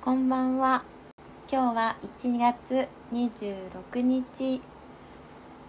[0.00, 0.84] こんばんは。
[1.50, 4.62] 今日は1月26日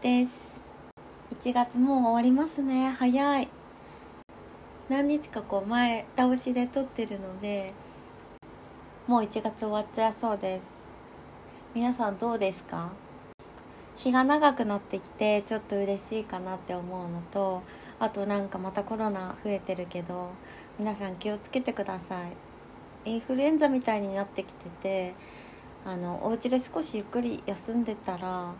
[0.01, 0.61] です。
[1.41, 2.89] 1月もう終わりますね。
[2.89, 3.50] 早い。
[4.87, 7.73] 何日かこう前倒しで撮ってるので、
[9.07, 10.77] もう1月終わっちゃいそうです。
[11.73, 12.91] 皆さんどうですか？
[13.98, 17.64] 日が長くなってきてちょっと嬉しいかなって思うのと
[18.00, 20.30] あとなんかまたコロナ増えてるけど
[20.77, 22.48] 皆さん気をつけてください
[23.05, 25.15] インフルエンザみたいになってきてて
[25.86, 28.54] あのお家で少しゆっくり休んでたら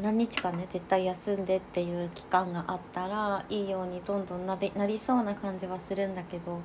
[0.00, 6.60] 何日かね絶対休んでっていう期間があったらいいようにどんどんなでなりそうな感じはするんだけど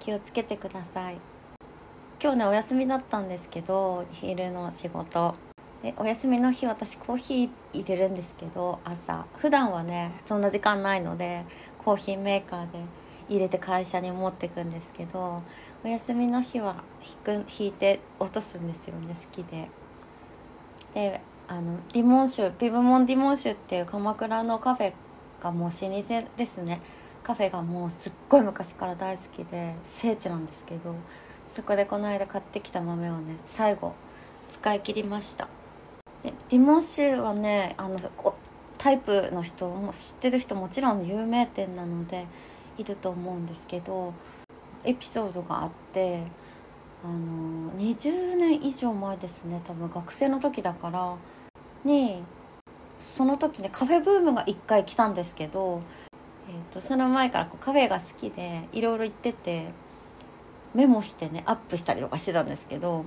[0.00, 1.18] 気をつけてください。
[2.22, 5.34] 今日ねお休みだったんですけど昼の仕事。
[5.82, 9.26] でお休みの日私コーヒー入れるんですけど朝。
[9.36, 11.44] 普段はねそんな時間ないので
[11.78, 12.78] コーヒーメーカーで
[13.28, 15.42] 入れて会社に持ってくんですけど
[15.84, 19.68] お休みの日は引く引いて落とすんですよね好きで。
[20.94, 24.94] であのディモン酒ビブモンディモン酒っていう鎌倉のカフェ
[25.42, 26.80] がもう老舗ですね。
[27.22, 30.94] カフェがもうすっごい昔から大好きで聖地なんですけど
[31.54, 33.92] そこでこの間買ってきた豆をね最後
[34.50, 35.48] 使い切りました。
[36.22, 37.98] でディモン酒はねあの
[38.78, 42.24] タイプの人も知ってる人もちろん有名店なので
[42.78, 44.14] いると思うんですけど
[44.84, 46.22] エピソードがあって
[47.04, 51.16] あの20年以上前ですね多分学生の時だから
[51.84, 52.22] に
[52.98, 55.82] その時ねカフェブームが1回来たんですけど、
[56.48, 59.68] えー、とその前からこうカフェが好きでいろいろ行ってて
[60.74, 63.04] メモしてねアップしたりとかしてたんですけど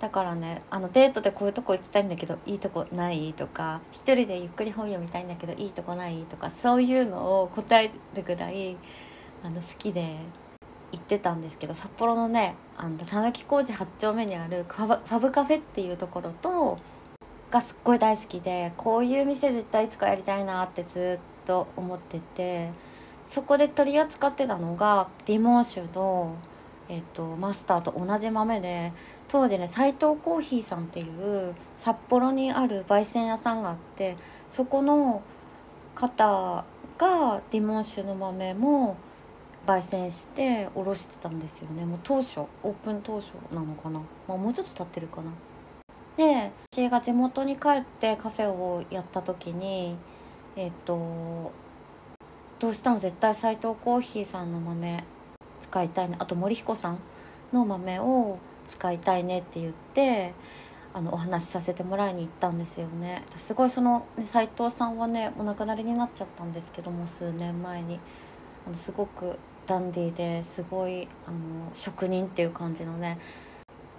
[0.00, 8.76] だからねあのデートでこういうとこ行きたいんだけどいいとこないとか一人でゆっくり本読みたいんだけどいいとこないとかそういうのを答えるぐらい
[9.42, 10.16] あの好きで
[10.92, 16.78] 行ってたんですけど札幌のねあのたぬき工事8丁目にあるファブファブカフェっていうところと
[17.50, 22.70] がすっごい大好きでこういう店絶対いつかやりたいなってずっと思ってて
[23.26, 26.36] そこで取り扱ってたのがディモン酒の、
[26.88, 28.92] えっとマスターと同じ豆で
[29.28, 34.16] 当時ね斎藤コーヒーさんっていう札幌にある焙煎屋さんがあって
[34.48, 35.22] そこの
[35.94, 36.64] 方
[36.96, 38.96] がディモン酒の豆も
[39.68, 41.84] 焙煎しておろしてたんですよね。
[41.84, 45.30] もう当初オープン当初なのかな、まあ、もうちょっと経ってるかな。
[46.16, 49.96] で私が地元に帰ってカフェをやった時に
[50.56, 51.52] えっ、と
[52.58, 55.04] どうしても絶対斎藤コーヒーさんの豆
[55.60, 56.16] 使いたいね。
[56.18, 56.98] あと森彦さん
[57.52, 60.32] の豆を使いたいねって言って
[60.94, 63.22] あのお話しさせてもらいに行ったんですよね。
[63.36, 68.00] すごいその斎藤さんはねお亡くなりになっちゃったんですけども数年前に。
[68.68, 71.36] あのすごくダンディーですごいあの
[71.74, 73.18] 職人っていう感じのね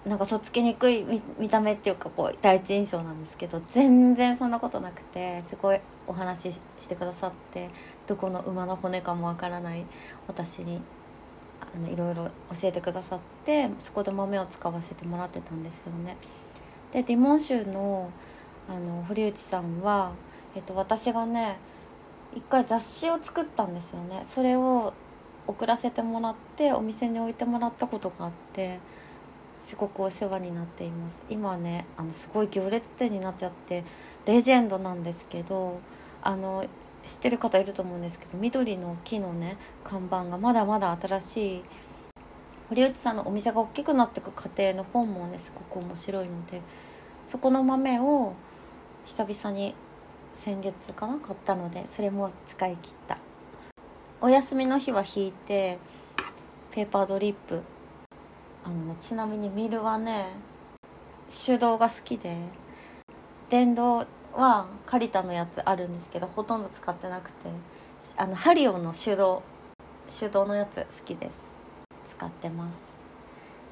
[0.06, 1.06] なんかとっつきにくい
[1.38, 7.70] 見た目っていうかこう第一印象なんですけど全然そんなことなくてすごいお話ししてくださって
[8.08, 9.86] どこの馬の骨かもわからない
[10.28, 10.82] 私に
[11.62, 16.18] あのいろいろ教えてくださってそこで豆を使わせてもらってたんですよね。
[16.92, 18.10] でディモン州の
[18.68, 20.12] あの堀内さんは、
[20.56, 21.58] えっと、私がね
[22.36, 24.94] 一回雑誌を作ったんですよねそれを
[25.50, 28.80] 送らせてもらってお店に置いてもらったことがあって
[29.60, 31.24] すごくお世話になっています。
[31.30, 33.84] 今ねあのすごい行列店になっちゃって
[34.26, 35.80] レジェンドなんですけど
[36.22, 36.66] あの
[37.04, 41.64] 知ってる方いると思うんですけど緑の木のね看板がまだまだ新しい
[42.70, 46.62] 堀内さんのお店が大きくなってく過程の本もねすごく面白いので
[47.26, 48.34] そこの豆を
[49.06, 49.74] 久々に
[50.34, 53.18] 先月かな買ったのでそれも使い切った。
[54.22, 55.80] お休みの日は引いて
[56.72, 57.62] ペーパードリップ。
[58.66, 60.34] あのねちなみにミルはね
[61.46, 62.36] 手動が好きで
[63.50, 67.50] 電動はカリタのやつあるんですけどほとんど使ってなくて
[68.18, 69.42] あのハリオの手動
[70.10, 71.50] 手動のやつ好きです。
[72.06, 72.78] 使ってます。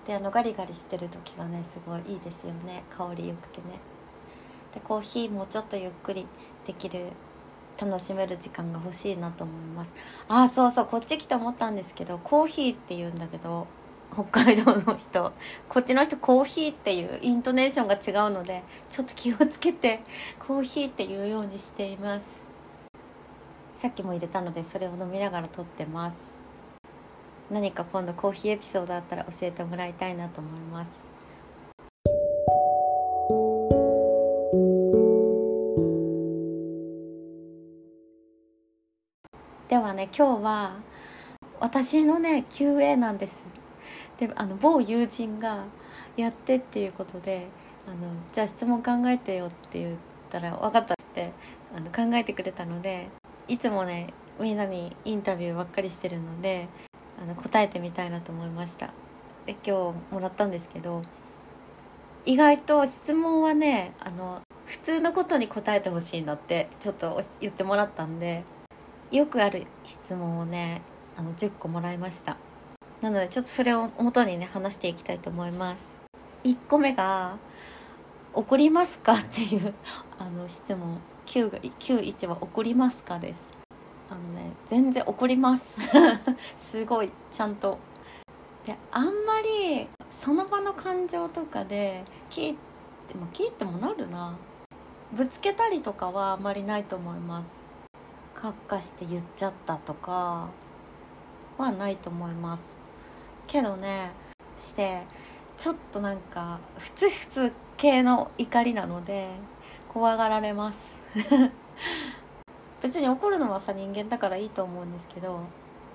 [0.08, 2.84] であのガリガリしてる時がねすごいいいですよね。
[2.90, 3.79] 香りよくてね。
[4.73, 6.26] でコーヒーもちょっとゆっくり
[6.66, 7.08] できる
[7.79, 9.91] 楽しめる時間が欲しいなと思います。
[10.28, 13.68] ああそうそうこっち来て思ったんですけどコーヒーって言うんだけど
[14.14, 15.34] 北海道の人
[15.70, 20.02] こっちの人コーヒーっていうイントネーションが違うのでちょっと気をつけて
[20.40, 22.26] コーヒーって言うようにしています。
[23.76, 26.18] さっきも入れたのでそれを飲みながら撮ってます。
[27.52, 31.06] 何か今度コーヒーエピソードあったら教えてもらいたいなと思います。
[39.97, 40.76] ね今日は
[41.59, 43.41] 私のね QA なんです。
[44.20, 45.66] であの某友人が
[46.16, 47.47] やってっていうことで
[47.88, 47.97] あの
[48.32, 49.97] じゃあ質問考えてよって言っ
[50.29, 51.32] たら分かったって
[51.76, 53.09] あの考えてくれたので
[53.47, 56.67] いつもねみんなにインタビューばっかりしてるので
[57.20, 58.93] あの答えてみたいなと思いました。
[59.47, 61.02] で今日もらったんですけど
[62.26, 68.43] 意外と質問はねあの普通のことに答えてほしいんだってちょっと言ってもらったんで
[69.11, 70.81] よくある質問をね
[71.15, 72.37] あの10個もらいました。
[73.01, 75.87] なのでちょっとそれを元にね話していきたいと思います。
[76.43, 77.37] 1個目が
[78.33, 79.73] 「怒りますか?」っていう
[80.17, 81.01] あの質問。
[81.27, 83.41] 9が91は「怒りますか?」です。
[84.09, 85.77] あのね全然怒ります。
[86.55, 87.77] すごいちゃんと。
[88.65, 92.57] であんまりその場の感情とかで聞い
[93.07, 94.35] ても聞いてもなるな。
[95.11, 97.56] ぶつけたりとかはあんまりないと思います。
[98.37, 100.49] カッカして言っちゃったとか
[101.57, 102.72] はないと思います。
[103.47, 104.11] けどね
[104.59, 105.01] して
[105.57, 109.29] ちょっとなんかふつふつ系の怒りなので
[109.89, 110.99] 怖がられます。
[112.79, 115.40] 別に怒るのはさ人間だからいいと思うんですけど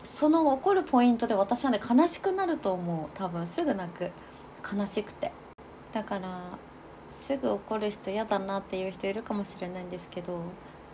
[0.02, 3.08] その怒るポイントで私はね悲しくなると思う。
[3.14, 4.10] 多分すぐ泣く。
[4.74, 5.30] 悲しくて。
[5.92, 6.40] だから
[7.20, 10.40] すぐ怒る人嫌だなっていう人いるかもしれないんですけど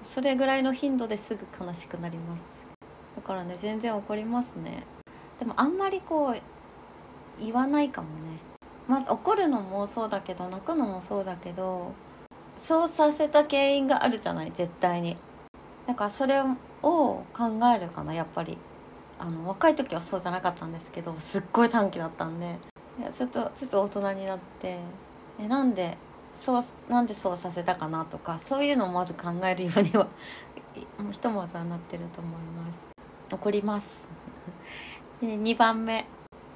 [0.02, 2.42] それぐらいの頻度ですぐ悲しくなります。
[3.16, 4.84] だからね全然怒りますね。
[5.38, 6.40] でもあんまりこう
[7.42, 8.38] 言わないかもね。
[8.86, 11.92] まず怒るのもそうだけど泣くのもそうだけど
[12.56, 15.16] そうさせた原因があるじゃない絶対に。
[15.86, 16.46] だからそれを
[16.82, 17.24] 考
[17.74, 18.58] えるかなやっぱり。
[19.20, 22.58] あの若い時はそうじゃなかったんですけどすっごい短期だったんで。
[23.00, 24.78] いやちょっとずつ大人になって。
[25.40, 25.98] えなんで
[26.38, 30.06] そうなんでそうさせたかなとかそういうのをまず考えるようには
[31.10, 32.78] ひとまずはなってると思います。
[33.30, 34.02] 怒ります。
[35.20, 36.06] で2番目。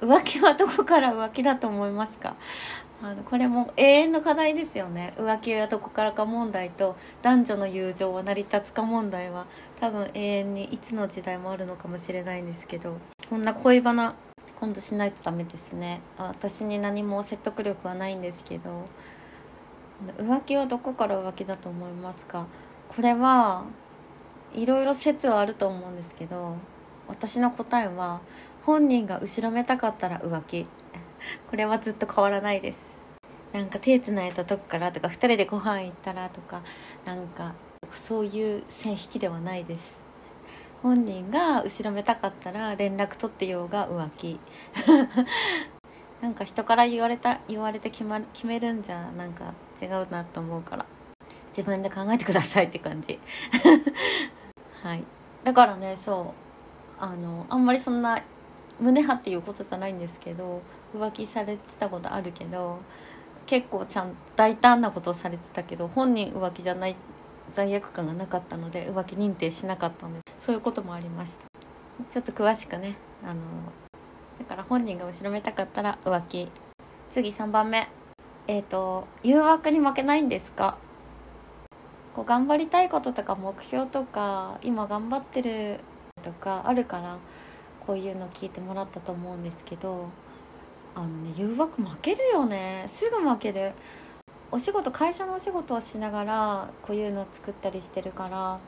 [0.01, 2.35] 浮気はどこから浮気だと思いますか？
[3.01, 5.13] あのこれも永遠の課題ですよね。
[5.17, 9.45] 浮気はどこからか問題と男女の友情は成り立つか問題は
[9.79, 12.97] 多分永遠にいつの時代もあるのかもしれないんですけど
[13.29, 14.15] こんな恋バナ
[14.59, 16.01] 今度しないとダメですね。
[16.17, 18.85] 私に何も説得力はないんですけど
[20.17, 22.47] 浮気はどこから浮気だと思いますか？
[22.87, 23.65] これは
[24.53, 26.57] いろいろ説はあると思うんですけど
[27.07, 28.21] 私の答えは
[28.61, 30.63] 本人が後ろめたかったら浮気。
[31.49, 33.01] これはずっと変わらないです。
[33.53, 36.63] なんか手つないだとこからとか2人でご飯行ったらとか
[37.05, 37.53] なんか
[37.91, 39.99] そういう線引きではないです。
[40.81, 44.39] 本人が後ろめたかったら連絡取ってようが浮気。
[46.23, 50.85] なんか人から言われた言われて決,、ま、決めるんじゃなんか違うなと思うから。
[51.49, 53.19] 自分で考えてくださいって感じ。
[54.81, 55.03] はい。
[55.43, 56.33] だからねそ
[56.97, 57.03] う。
[57.03, 58.17] あのあんまりそんな
[58.79, 60.61] 胸張っていうことじゃないんですけど
[60.95, 62.79] 浮気されてたことあるけど
[63.45, 66.95] 結構ちゃん大胆なことをされてたけど本人浮気じゃない
[67.51, 71.45] 罪悪感がなかったので浮気認定しなかったのでそういうこともありました。
[72.09, 73.41] ちょっと詳しくねあの
[74.39, 76.49] だから本人が後ろめたかったら浮気。
[77.09, 77.87] 次3番目。
[78.47, 80.77] えっ、ー、と誘惑に負けないんですか？
[82.13, 85.79] こう頑張りたいこととか目標とか今頑張ってる
[86.21, 87.17] とかあるから
[87.79, 90.09] こういうの聞いてもらったと思うんですけど
[90.93, 92.85] あのね誘惑負けるよね。
[92.87, 93.73] すぐ負ける。
[94.51, 98.59] お仕事会社のお仕事をしながらこういうの作ったりしてるから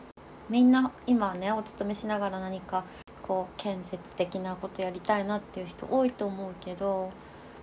[0.50, 2.86] みんな今ねお勤めしながら何か
[3.25, 7.12] こう建設的なことやりたいなっていう人多いと思うけど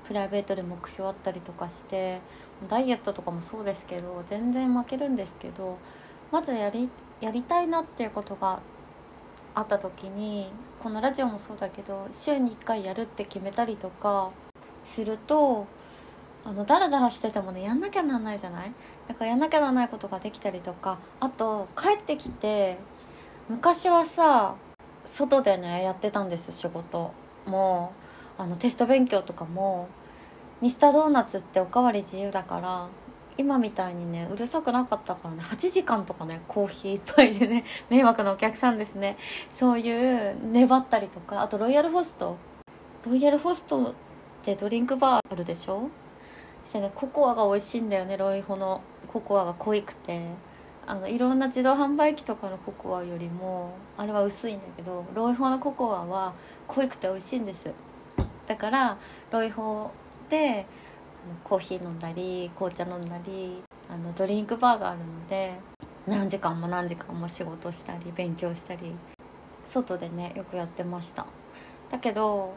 [0.04, 2.20] プライベートで目標あったりとかして
[2.68, 5.78] ダイエットとかもそうですけど全然負けるんですけど
[6.32, 6.90] まずやり
[7.20, 8.60] やりたいなっていうことが
[9.54, 10.50] あった時に
[10.80, 14.30] このラジオもそうだけど週に1回やるって決めたりとか
[14.84, 15.66] すると
[16.44, 18.72] あのダラダラしててもねやんなきゃなんないじゃない？
[19.06, 22.78] だからやんなきゃならないことができたりとかあと帰ってきて
[23.48, 24.56] 昔はさ
[25.06, 27.12] 外でねやってたんです仕事。
[27.46, 27.92] も
[28.38, 29.88] あのテスト勉強とかも
[30.60, 32.88] ミスタードーナツっておかわり自由だから
[33.36, 39.16] 今みたいにねうるさくなかったからね8時間とかねコーヒー一杯でね 迷惑なお客さんですね。
[39.50, 42.36] そういう粘ったりとかあとロイヤルホスト。
[43.04, 43.92] ロイヤルホストっ
[44.42, 45.88] てドリンクバーあるでしょ？
[46.64, 48.80] してねココアが美味しいんだよねロイホの
[49.12, 50.20] ココアが濃いくて。
[50.86, 56.34] あのいろんな自動販売機とかのココアよりもあれは薄いんだけどロイホのココアは
[56.66, 57.72] 濃くて美味しいんです。
[58.46, 58.98] だから
[59.30, 59.92] ロイホ
[60.28, 60.66] で
[61.44, 65.54] コーヒー飲んだり紅茶飲んだりあのドリンクバーがあるので
[66.06, 68.94] 何時間も何時間も仕事したり勉強したり
[69.64, 71.26] 外でねよくやってました。
[71.90, 72.54] だけど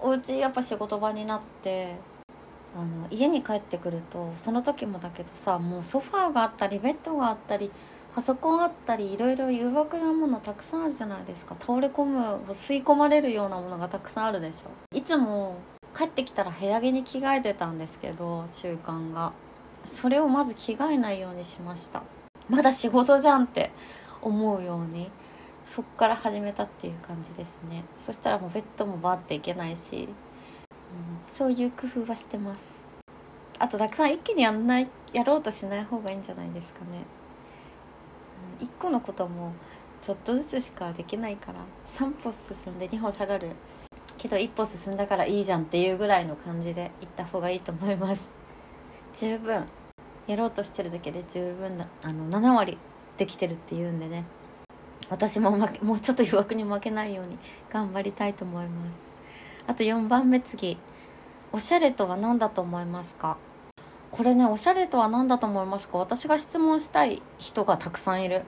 [0.00, 1.94] お家やっぱ仕事場になって
[2.76, 7.70] あの家に帰ってくるとその時もだけどさもうソファーがあったりベッドがあったり
[8.14, 11.56] パソコンあったりいろいろ誘惑なものたくさんあるじゃないですか。
[11.60, 14.96] 倒れ込む吸い込まれるようなものがたくさんあるでしょ。
[14.96, 15.56] いつも
[15.96, 19.32] 帰ってきたら部屋着に着替えてたんですけど習慣が。
[19.84, 22.02] それをまず着替えないようにしました。
[22.48, 23.70] まだ仕事じゃんって
[24.20, 25.10] 思うように
[25.64, 27.84] そっから始めたっていう感じですね。
[27.96, 30.08] そしたらもうベッドもバーっていけないし、
[31.26, 32.64] そういう工夫はしてます。
[33.58, 37.04] あとたくさん一気にやんないやろうとしない方がいいんじゃないですかね、
[38.60, 39.52] うん、1個のことも
[40.00, 43.50] ちょっとずつしかできないから3歩進んで2歩下がる。
[44.16, 48.34] けど一歩進んだからいいじゃんっていうぐらいの感じで行った方がいいと思います。
[49.14, 49.66] 十分。
[50.26, 52.78] やろうとしてるだけで十分なあの7割
[53.16, 54.24] できてるっていうんでね。
[55.08, 57.36] 私も負けもうちょっと誘惑に負けないように
[57.70, 59.09] 頑張りたいと思います。
[59.70, 60.78] あと4番目次。
[61.52, 63.36] おしゃれとは何だと思いますか？
[64.10, 65.98] これねおしゃれとは何だと思いますか？
[65.98, 68.42] 私が質問したい人がたくさんいる。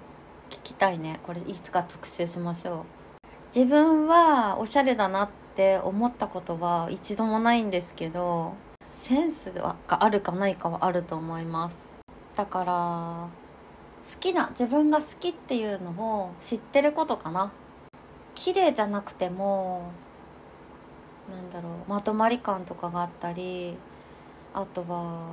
[0.50, 1.20] 聞きたいね。
[1.22, 2.84] これいつか特集しましょ
[3.22, 3.26] う。
[3.54, 8.54] 自分はおしゃれだなって思ったことは一度もないんですけど
[8.90, 11.88] センスがあるかないかはあると思います。
[12.34, 13.28] だから
[14.12, 15.90] 好きな自分が好きっていうの
[16.24, 17.52] を知ってることかな。
[18.34, 19.92] 綺麗じゃなくても
[21.30, 23.76] なんだろうまとまり感とかがあったり
[24.54, 25.26] あとは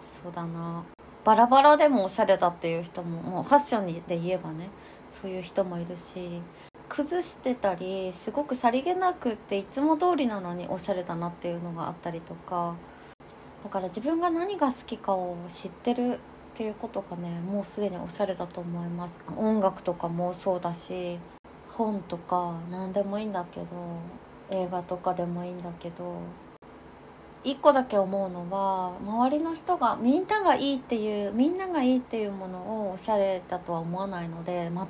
[0.00, 0.84] そうだな
[1.24, 4.68] バラバラでもおしゃれだっていう人ももうファッションで言えばね
[5.08, 6.42] そういう人もいるし
[6.88, 12.76] 崩してたりすごくさりげなくっていつも通りなのにおしゃれだなっていうのがあったりとか
[13.64, 16.18] だから自分が何が好きかを知ってる
[16.54, 19.18] っていうことがねもうすでにおしゃれだと思います。
[19.36, 21.18] 音楽とかもそうだし
[21.66, 23.66] 本とか何でもいいんだけど
[24.62, 26.18] 映画とかでもいいんだけど
[27.44, 34.88] 一個だけ思うのは周りの人がみんながいいっていうみんながいいっていうものをおしゃれだとは思わないので、ま、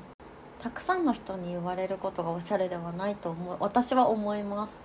[0.60, 4.80] たくさんの人に言われることがおしゃれではないと思う私は思います。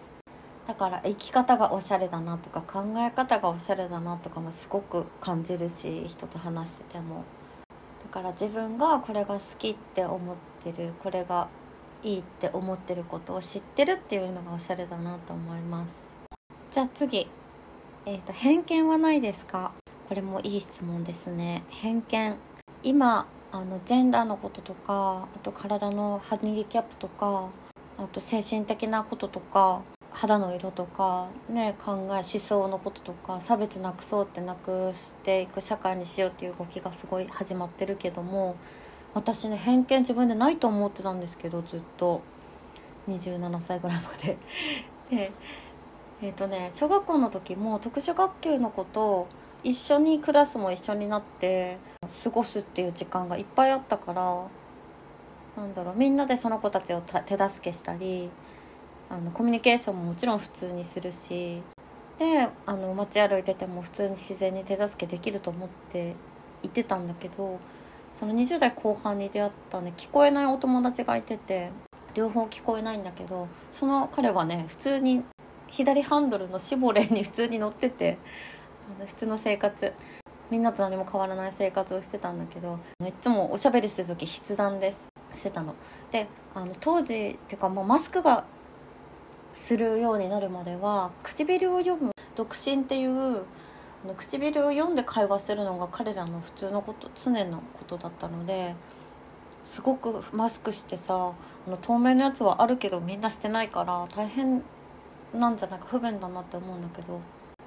[0.65, 7.24] だから生き方がおしゃれだなとか考え方がおしゃれだなとかもすごく感じるし人と話してても。
[8.03, 11.48] だから自分がこれが好きって思ってるこれが
[12.03, 16.09] いいって思ってることを知ってるっていうのがおしゃれだなと思います。
[16.71, 17.29] じゃあ次。
[18.05, 19.73] えーと、と偏見はないですか？
[20.07, 21.63] これもいい質問ですね。
[21.69, 22.37] 偏見。
[22.81, 27.49] 今あのジェンダーのこととかあと体のハニーキャップとか
[27.97, 38.55] あと精神的なこととか肌の色とか、ね、考え思想のこととか差別なくそうってなくしていく社会にしようっていう動きがすごい始まってるけども
[39.13, 42.21] 私ね偏見自分でないと思ってたんですけどずっと。
[43.09, 44.37] 27歳ぐらいまで。
[45.09, 45.31] で
[46.21, 49.27] えっ、ー、とね小学校の時も特殊学級の子と
[49.63, 51.77] 一緒にクラスも一緒になって
[52.23, 54.47] 過ごすっていう時間がいっぱいあったから
[55.57, 58.29] なんだろうみんなでその子たちを手助けしたり
[59.09, 61.63] あのコミュニケーションももちろん普通にするし
[62.17, 66.15] であの街歩いてても普通に自然に手助けできると思って
[66.61, 67.59] 行ってたんだけど
[68.11, 71.71] その20代後半に出会ったね聞こえないお友達がいてて
[72.13, 75.23] 両方聞こえないんだけどその彼はね普通に
[75.67, 78.17] 左ハンドルのシボレーに 普通に乗ってて
[78.97, 79.93] あの普通の生活
[80.49, 85.75] みんなと何も変わらない生活をしてたんだけどいつもおしゃべりしてる時筆談ですしてたの。
[86.11, 88.45] であの当時っていうかもうマスクが
[89.53, 93.43] するようになるまでは唇を読む独身っていう
[94.03, 98.75] あの唇を読んで会話するのが彼らの普通のこと常のことだったので
[99.63, 101.33] すごくマスクしてさ
[101.67, 104.63] あの透明のやつはあるけどみんなしてないから大変
[105.33, 107.19] なんじゃないか不便だなって思うんだけど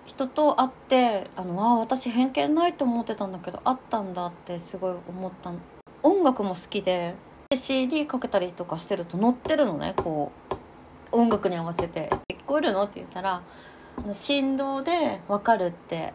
[0.04, 5.52] 人と会ってあのあ私偏見ないと思ってたんだけどあったんだってすごい思った
[6.02, 7.14] 音楽も好きで
[7.54, 10.32] CD かけたりとかしてると乗ってるのねこ
[11.12, 13.42] う音楽に合わせて「聞こえるの?」って言ったら
[14.12, 16.12] 振動で分かるって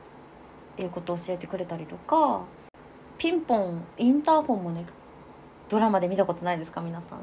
[0.77, 2.43] いうことを教えてくれたりとか
[3.17, 4.85] ピンポンインターホンもね
[5.69, 7.19] ドラマで見たことないですか皆さん。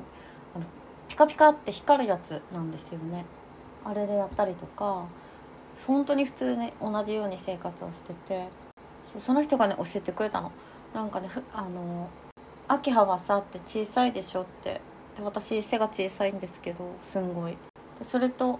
[0.55, 0.65] あの
[1.09, 3.25] ピカピカって光るやつなんですよね。
[3.85, 5.07] あれでやったりとか
[5.87, 8.49] 本当に普通に同じように生活をしてて
[9.05, 10.53] そうその人がね教えてくれたの。
[10.95, 12.09] なんかねあの
[12.69, 14.81] 「秋葉はさ」って小さいでしょって。
[15.17, 17.57] で私背が小さいんですけどすんごい。
[17.99, 18.59] でそれと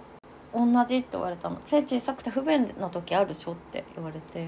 [0.55, 4.47] 同じって言われたの背小さくて不便な時あるでしょって言われて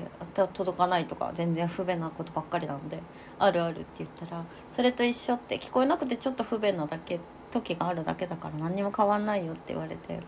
[0.54, 3.02] 届かないとか全然不便なことばっかりなんで
[3.38, 7.20] あるあるって言ったらそれと一緒って聞こえなくてちょっと不便なだけ
[7.52, 10.22] 時があるだけだから何にも変わんないよって言われて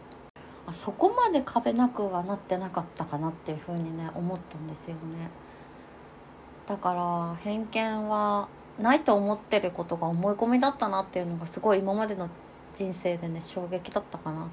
[0.67, 5.31] あそこまで壁なくはなってなかったかなっていうふうにね思ったんですよね。
[6.67, 12.29] だから偏見はないと思ってることが思い込みだったなっていうのがすごい今までの
[12.73, 14.49] 人生でね衝撃だったかな。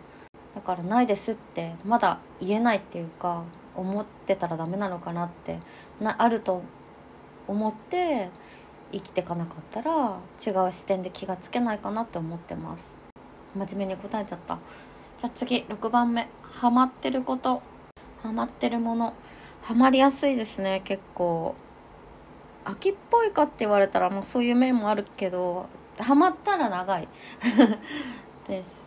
[0.56, 3.44] だからないですってまだ言えないっていうか
[3.74, 5.58] 思ってたらダメなのかなって
[6.00, 6.62] なあると
[7.46, 8.30] 思って
[8.90, 12.96] 生きてかなかったら違う視点で気がつけないかなって思ってます。
[13.54, 14.58] 真面目に答えちゃった。
[15.18, 16.26] じゃあ次6番目。
[16.40, 17.60] ハマってること。
[18.22, 19.12] ハマってるもの。
[19.60, 21.54] ハマりやすいですね結構。
[22.64, 27.08] 秋っぽいかって言われたら、まあ、そういう面もあるけどハマったら長い。
[28.48, 28.85] です。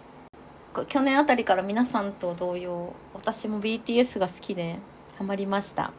[0.87, 4.77] 去年あたりから皆さんと同様私も BTS が好きで
[5.17, 5.91] ハマりました。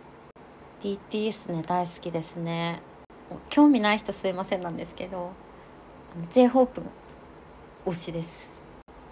[0.83, 2.81] BTS ね大好きですね。
[3.49, 5.33] 興味ない人すいませんなんですけど
[6.31, 6.85] j h o p e
[7.85, 8.53] 推しです。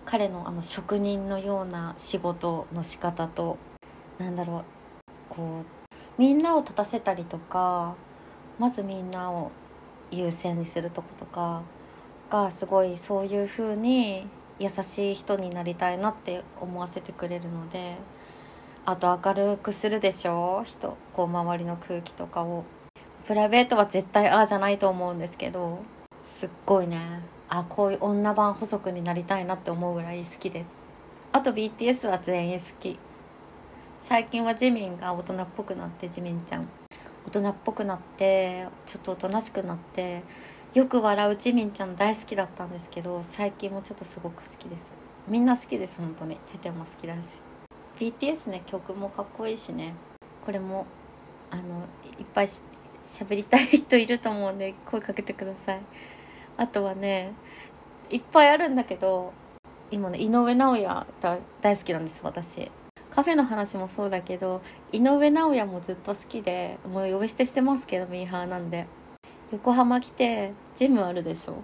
[0.05, 3.59] 彼のあの職人のような仕事の仕方と
[4.17, 4.65] なんだろう
[5.29, 5.65] こう
[6.17, 7.95] みんなを立たせたりとか
[8.59, 9.51] まずみんなを
[10.11, 11.63] 優先にするとことか
[12.31, 14.27] がすごいそういう風に
[14.59, 17.97] 優しい人になりたいなって思わせてくれるので
[18.85, 20.63] あと明るくするでしょ？
[20.65, 22.65] 人こう周りの空気とかを。
[23.27, 25.81] プライベートは絶対ああじゃないと思うんですけど
[26.25, 27.21] すっごいね。
[27.51, 30.77] あこういう女版補足になりたいなって思うぐらい好きです。
[31.33, 32.99] あと BTS は全員好き。
[34.01, 36.69] 最近はジミンが大人っぽくなってジミンちゃん。
[37.27, 40.23] 大人っぽくなってちょっとおとなしくなって
[40.75, 44.93] よく笑うジミンちゃん大好きだったんですけど最近もちょっとすごく好きです。
[45.27, 46.37] みんな好きです本当に。
[46.53, 47.43] テテも好きだし。
[47.99, 49.95] BTS ね曲もかっこいいしね。
[50.45, 50.87] これも
[51.51, 51.87] あの
[52.19, 52.61] いっぱいし
[53.07, 55.81] 喋りたい人いると思うんで声かけてください。
[56.59, 57.33] あとはね
[58.11, 59.33] いっぱいあるんだけど
[59.91, 61.07] 今ね井上尚弥
[61.63, 62.71] 大好きなんです私。
[63.09, 64.61] カフェの話もそうだけど
[64.93, 68.87] 井上尚弥もずっと好きでもう呼び捨てしてますけどミーハーなんで。
[69.51, 71.63] 横浜来てジムあるでしょ？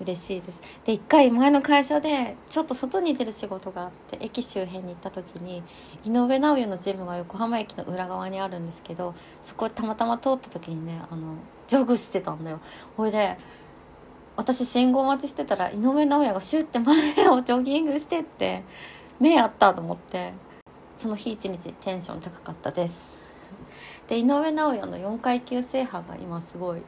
[0.00, 0.60] 嬉しいです。
[0.84, 5.64] で一回前の会社でちょっと外に出る仕事があって駅周辺に行った時に
[6.04, 11.34] 井上尚弥のジムが横浜駅の裏側にあるんですけどそこたまたま通った時にねあの
[11.66, 12.60] ジョグしてたんだよ。
[12.96, 13.36] ほいで
[14.36, 16.96] 私信号待ちしてたら井上尚弥がシュッて前
[17.30, 18.62] を ジョギングしてって
[19.18, 20.32] 目あったと思って
[20.96, 23.20] その日一日テンション高かったです。
[24.06, 26.82] で井上尚弥の4階級制覇が今すごい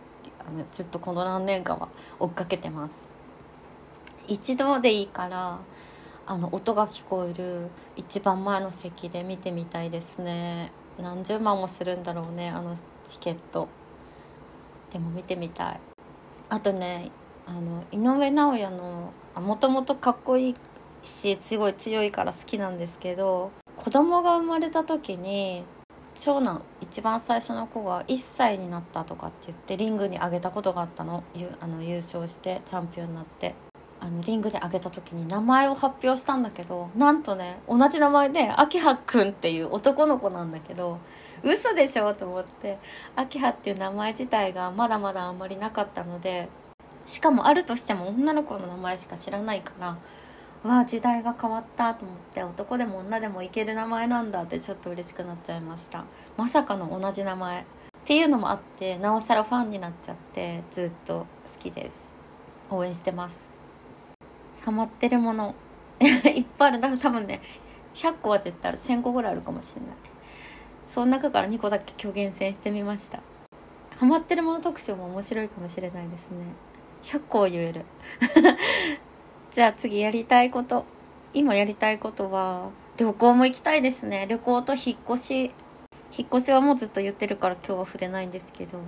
[0.47, 3.09] あのずっとこの何年かは追っかけてます。
[4.27, 5.59] 一度でいいから
[6.27, 10.73] あの音が聞こえる一番前の席で見てみたいですね。
[10.99, 12.77] 何十万もするんだろうねあの
[13.07, 13.69] チケット。
[14.93, 15.81] でも見てみたい。
[16.49, 17.11] あとね
[17.47, 20.57] あの井上尚弥のもともとかっこいい
[21.03, 25.65] しすごい強いから好きなんですけど子供が生まれた時に
[26.15, 31.25] 長男一番最初の子が1歳になったとかって言ってリングに上げたことがあったの。
[31.61, 33.55] あの優勝してチャンピオンになって。
[34.03, 40.99] あのリングで上げた時に名前を発表したんだけどなんとね同じ名前で明葉くんっていう男の子なんだけど
[41.43, 42.79] 嘘でしょと思って
[43.17, 46.49] 明葉っていう名前自体がまだまだあんまりなかったので
[47.05, 49.99] しかもあるとしても女の子の名前しか知らないから
[50.63, 56.05] わあ時代が変わったと思って男でも女でもいける名前なんだってちょっと嬉しくなっちゃいました。
[56.37, 57.61] まさかの同じ名前。
[57.61, 57.65] っ
[58.05, 62.11] ていうのもあってなおさらファンになっちゃってずっと好きです。
[62.71, 63.51] 応援してます。
[64.63, 65.55] ハマってるもの。
[66.01, 66.81] いっぱいある。
[66.81, 67.41] だから多分ね
[67.95, 68.79] 100個は絶対ある。
[68.79, 69.91] 1000個ぐらいあるかもしれない。
[70.87, 73.21] その中から2個だけ虚厳選してみました。
[73.97, 76.39] ハマってるもの特徴も面白いかもしれないですね。
[77.03, 77.85] 100個を言える。
[79.51, 80.87] じゃあ次やりたいこと
[81.35, 84.27] 今やりたいことは旅行も行きたいですね。
[84.29, 85.41] 旅行と引っ越し。
[86.17, 88.79] 引っ越しはもうずっと言ってるから今日は触れないんですけど。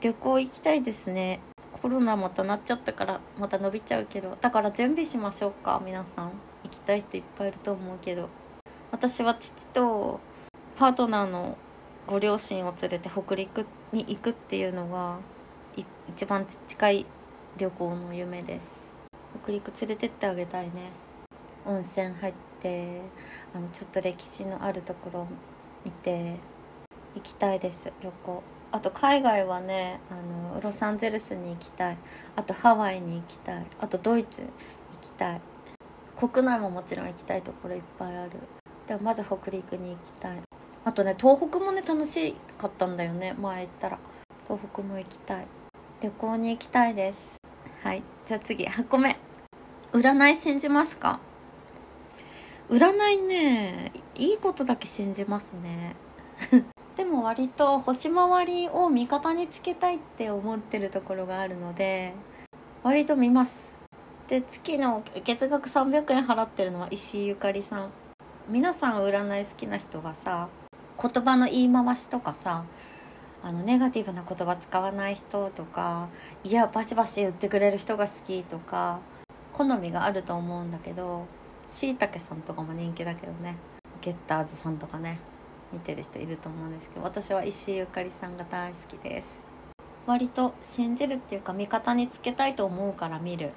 [0.00, 1.40] 旅行行きたいですね。
[1.72, 4.36] コロナまたなっちゃったからまた伸びちゃうけど。
[4.40, 6.32] だから準備しましょうか皆さん。
[6.62, 8.28] 行きたい人いっぱいいると思うけど。
[8.92, 10.20] 私は父と
[10.76, 11.58] パートナーの
[12.06, 15.18] ご両親を連れて北陸に行くっていうのが
[16.08, 17.06] 一番近い
[17.56, 18.83] 旅行の夢です。
[19.44, 20.90] 北陸連れてってあげたいね。
[21.66, 23.02] 温泉入って
[23.54, 25.26] あのちょっと歴史のあるところ
[25.84, 26.38] 見て
[27.14, 28.42] 行きたいです旅行。
[28.72, 31.98] あと海外はねあのロサンゼルスに行きたい。
[32.36, 33.66] あとハワイに行きたい。
[33.80, 34.48] あとドイツ行
[35.02, 35.40] きたい。
[36.16, 38.30] 国内ももちろん行きたいところいっぱいある。
[38.86, 40.38] でもまず北陸に行きたい。
[40.86, 43.98] あとね東北もね楽しかったんだよね前行ったら。
[44.44, 45.46] 東北も行きたい。
[46.00, 47.36] 旅行に行きたいです。
[47.82, 48.02] はい。
[48.24, 49.14] じゃあ次8個目
[49.94, 51.20] 占い信じますか？
[52.68, 55.94] 占いねいいことだけ信じますね。
[56.98, 62.12] でも割と星回りを味方につけたいって思ってるところがあるので
[62.82, 63.72] 割と見ます。
[64.26, 67.92] で月の月額300円払ってるのは石井ゆかりさん。
[68.48, 70.48] 皆さん占い好きな人はさ
[71.00, 72.64] 言葉の言い回しとかさ
[73.44, 76.08] あのネガティブな言葉使わない人とか
[76.42, 78.98] いやバシバシ言ってくれる人が好きとか
[79.54, 81.26] 好みがあると思うんだけど
[81.68, 83.56] しいたけさんとかも人気だけどね。
[84.02, 85.20] ゲッターズさんとかね。
[85.72, 89.44] 見てる人いると思うんですけど私は石井ゆかりさんが大好きです。
[90.06, 93.52] 割と信じるっていうか味方につけたいと思うから見る。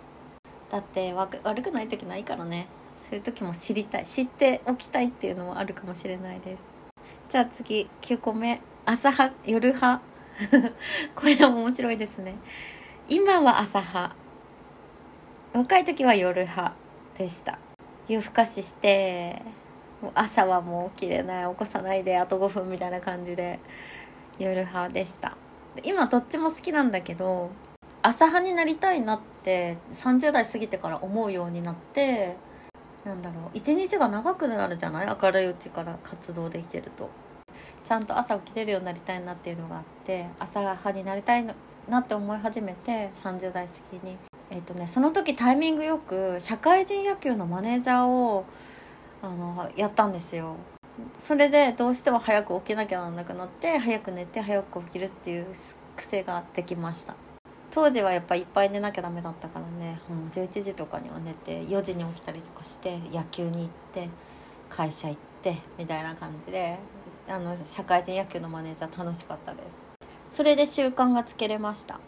[0.69, 2.67] だって悪くない時ないからね。
[2.99, 4.05] そういう時も知りたい。
[4.05, 6.63] 知っておきたいっていうのもあるかもしれないです。
[7.29, 8.62] じゃあ次9個目。
[8.86, 10.01] 朝派夜派。
[11.15, 12.36] これは面白いですね。
[13.10, 14.26] 今は朝派。
[15.58, 16.76] 若い時は夜派
[17.17, 17.58] でした。
[18.08, 19.41] 夜更かしして
[20.13, 23.60] 朝はもう起きれない起こさないであと5分みたいな感じで
[24.38, 25.36] 夜派でした。
[25.84, 27.50] 今どっちも好きなんだけど
[28.04, 32.36] 朝派になりたいなって30代過ぎてから思うようになって
[33.04, 35.17] なんだろう一日が長くなるじゃない？
[35.20, 37.10] 明るいうちから活動できてると。
[37.84, 41.43] ちゃんと朝起きれるようになりたいなっていうのがあって朝派になりたい
[41.89, 44.17] なって思い始めて30代過ぎに
[44.58, 48.43] えっ、とねその時タイミングよく社会人野球のマネージャーを
[49.22, 50.56] あのやったんですよ。
[51.13, 55.46] それでどうしても早く起きなきゃなんなくなって早く寝て早く起きるっていう
[55.96, 57.15] 癖ができました。
[57.70, 64.10] 当時はやっぱいっぱい寝なきゃダメだったからね、う、11時とかには寝て4時に起きたりとかして野球に行って
[64.70, 66.80] 会社行ってみたいな感じで
[67.30, 69.78] あの社会人野球のマネージャー楽しかったです。
[70.32, 72.00] それで習慣がつけれました。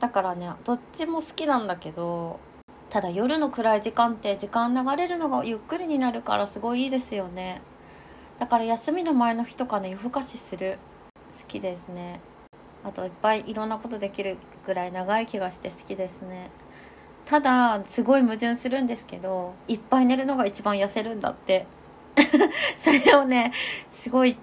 [0.00, 2.38] だからねどっちも好きなんだけど
[2.90, 7.60] ただ夜の暗い時間って時間流れるのがゆっくりになるからすごいいいですよね。
[8.38, 10.78] だから休みの前の日とかね夜更かしする。
[11.38, 12.20] 好きですね。
[12.84, 16.50] あといっぱいいろんなことできるぐらい長い気がして好きですね。
[17.24, 21.66] ただすごい矛盾するんですけどいっぱい寝るのが一番痩せるんだって。
[22.76, 23.52] それをね
[23.90, 24.38] すごい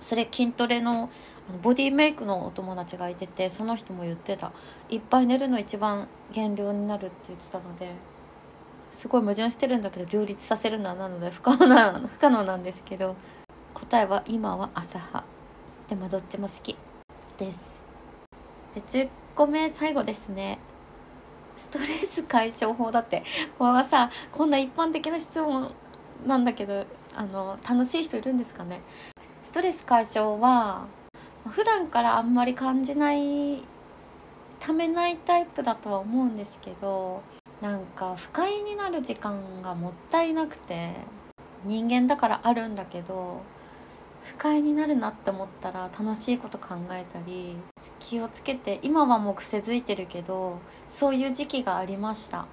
[0.00, 1.10] それ筋トレの
[1.62, 4.52] ボディメイクのお友達がいててその人も言ってた。
[4.88, 7.92] いっぱい寝るの一番減量になるって言ってたので
[8.90, 13.16] すごい矛盾してるんだけど両立させるのはなので不可能な不可能なんですけど
[13.74, 15.24] 答えは今は朝派。
[15.88, 16.76] でもどっちも好き。
[17.38, 17.72] です。
[18.74, 20.58] で10個目最後ですね。
[21.56, 23.22] ストレス解消法だって。
[23.58, 25.68] これはさこんな一般的な質問
[26.26, 28.80] なんだけどあの楽しい人いるんですかね？
[29.42, 30.86] ストレス解消は
[31.48, 33.62] 普段からあんまり感じない
[34.60, 37.22] ためないタイプだとは思うんですけど
[37.60, 40.94] なんか不快になる時間がもったいなくて
[41.64, 43.42] 人間だからあるんだけど
[44.22, 47.56] 不快になるなって思ったら楽しいこと考えたり
[47.98, 52.46] 気をつけて今はもう癖づいてるけどそういう時期がありました。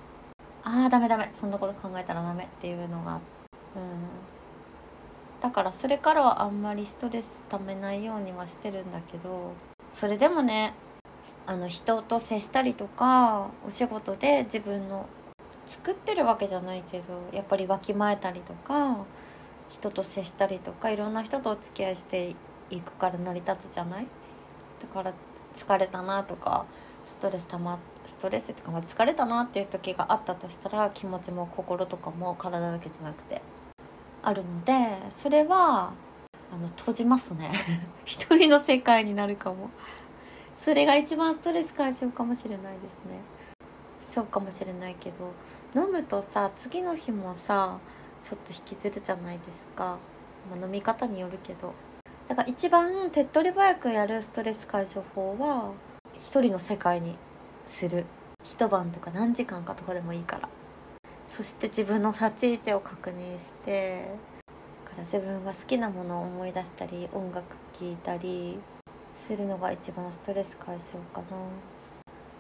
[0.63, 3.21] ああダメダメそんなこと考えたらダメっていうのが
[3.75, 4.28] うん。
[5.41, 9.53] だからそれからはあんまりストレスためないようにはしてるんだけど
[9.91, 10.73] それでもね
[11.45, 15.07] あの人と接したりとかお仕事で自分の
[15.65, 19.05] 作ってるわけじゃないけどやっぱりわきまえたりとか
[19.69, 22.35] 人と接したりとかいろんな人とお付き合いして
[22.69, 24.07] いくから成り立つじゃない？
[24.81, 25.13] だから
[25.55, 26.65] 疲れたなとか
[27.05, 33.41] ストレスたまストレスとか、まあ、疲れたなっていう時があったとしたら気持ちも心とかも体だけじゃなくて
[34.21, 34.73] あるので
[35.09, 35.93] それは
[36.51, 37.51] あの閉じますね。
[38.05, 39.69] 一人の世界になるかも。
[40.55, 43.21] それが一番ストレス解消かもしれないですね。
[43.99, 45.31] そうかもしれないけど
[45.75, 47.77] 飲むとさ次の日もさ
[48.23, 49.97] ちょっと引きずるじゃないですか、
[50.49, 51.73] まあ、飲み方によるけど。
[52.27, 55.71] だから一番手っ取り早くやるストレス解消法は
[56.21, 57.17] 一人の世界に
[57.65, 58.05] する。
[58.43, 60.49] 一晩とか何時間かとかでもいいから。
[61.29, 64.09] そして自分の立ち位置を確認して
[64.83, 68.59] から自分が好きなものを思い出したり音楽聴いたり
[69.13, 71.37] するのが一番ストレス解消かな。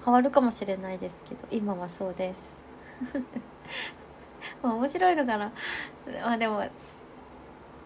[0.03, 2.59] 変わるかもしれないですけど今はそうです。
[4.63, 5.51] 面白いのかな。
[6.23, 6.63] まあでも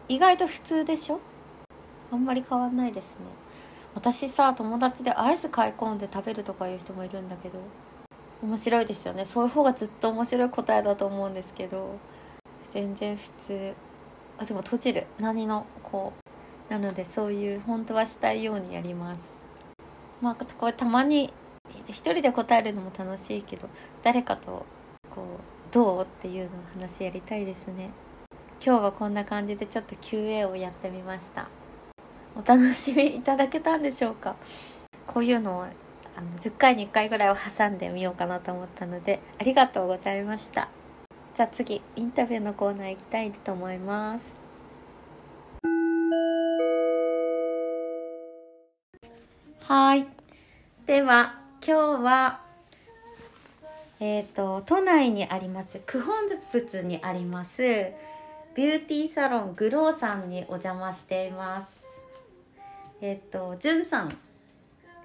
[0.07, 1.19] 意外と普通でしょ？
[2.11, 3.11] あんまり変わんないですね。
[3.95, 7.59] 私さ友達でアイス買い込んで食べるとかいう人もいるんだけど
[8.43, 9.23] 面白いですよね。
[9.23, 11.97] そういう方がずっと面白い答えだと思うんですけど
[12.71, 13.73] 全然普通。
[14.37, 15.07] あでも閉じる。
[15.17, 16.11] 何のこ
[16.69, 19.33] うなのでそういう本当はしたいようにやります。
[20.19, 21.33] まあこれたまに
[21.87, 23.69] 一人で答えるのも楽しいけど
[24.01, 24.65] 誰かと
[25.09, 27.91] こうどうっていうのを話やりたいですね。
[28.65, 31.47] 今日はこんな感じでちょっと QA をやってみました。
[32.35, 34.35] お楽しみいただけたんでしょうか？
[35.07, 35.65] こういうのを
[36.15, 40.69] あの10回に1回ぐらいを挟んでみようかなと思ったのでありがとうございました。
[41.35, 44.37] じゃあ次インタビューのコーナー行きたいと思います。
[49.61, 50.05] はい。
[50.85, 52.41] では今日は
[53.99, 57.61] えっ、ー、と都内にあります九本仏にあります
[58.53, 61.83] ビューティーサロングローさんにお邪魔しています。
[63.01, 64.15] えっ、ー、とじゅんさん。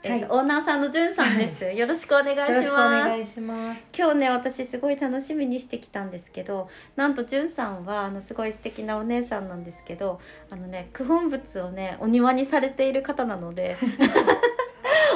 [0.03, 1.65] えー、はい、オーナーさんのじゅんさんです。
[1.65, 2.71] よろしくお願いします。
[2.71, 3.81] お願いします。
[3.97, 13.77] 今日ね、私すごい楽しみにしてきたんですけど、なんとじゅんさんはあのすごい素敵なお姉さんなんですけど、あのね、九本仏をね、お庭にされている方なので。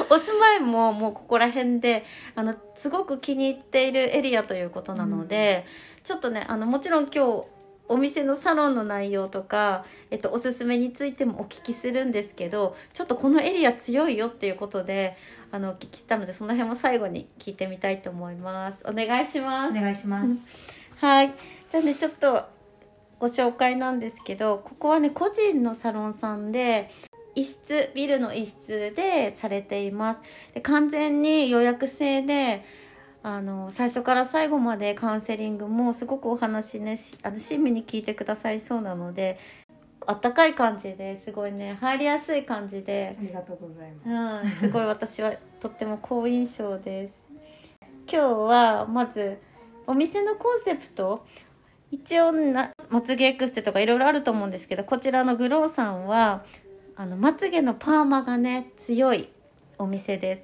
[0.09, 2.03] お住まいももうここら辺で
[2.35, 5.65] あのすごく気に入っているエリアということなので、
[5.97, 7.43] うん、ちょっとねあのもちろん今日
[7.89, 15.17] お店のサロンの内容とか、えっと、おすすめについてもお聞きするんですけどちょっとこのエリア強いよっていうことで
[15.51, 18.83] あのお聞きしたのでその辺も最後に聞いてみたいと思います。
[18.85, 19.77] お願いします。
[19.77, 20.29] お願いします。
[20.97, 21.33] はい。
[21.71, 22.45] じゃあねちょっと
[23.19, 26.89] ご紹介なんですけどここはね個人のサロンさんで
[27.35, 30.21] 一室ビルの一室でされています。
[30.53, 32.65] で完全に予約制で
[33.23, 39.39] あの最初から最後までカウンセリングもすごくお話ねあの親身に聞いてくださいそうなので
[40.05, 43.15] あったかい感じですごいね入りやすい感じで。
[43.17, 47.13] ありがとうございます、うん、すごい私はとっても好印象です。
[48.11, 49.37] 今日はまず
[49.87, 51.25] お店のコンセプト。
[51.91, 56.43] 一応なまつげエクステとかいろいろあると思うんですけどこちらのグローさんは
[56.95, 59.29] あのまつげのパーマがね強い
[59.77, 60.41] お店です。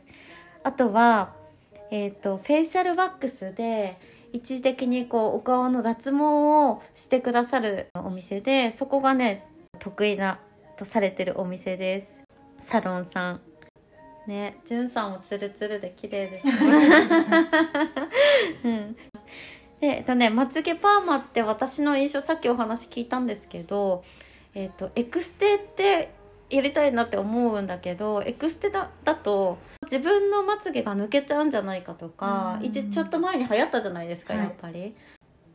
[0.63, 1.33] あとは
[1.91, 3.97] えーと、フェイシャルワックスで
[4.31, 9.43] 一時的にこうお顔の脱毛をしてくださるお店でそこがね
[9.79, 10.39] 得意な
[10.77, 12.07] とされてるお店です。
[12.61, 13.41] サロンさん。
[14.27, 16.53] ねじゅんさんもツルツルで綺麗ですね、
[18.63, 18.93] うん、
[19.79, 24.03] でえっとねまつげパーマって私の印象さっきお話聞いたんですけど
[24.53, 26.13] えっとエクステって
[26.49, 34.95] やりたいなって思うんだけどエクステだだと自分のまつげが抜けちゃうんじゃないかとか、一ちょっと前に流行ったじゃないですか、やっぱり。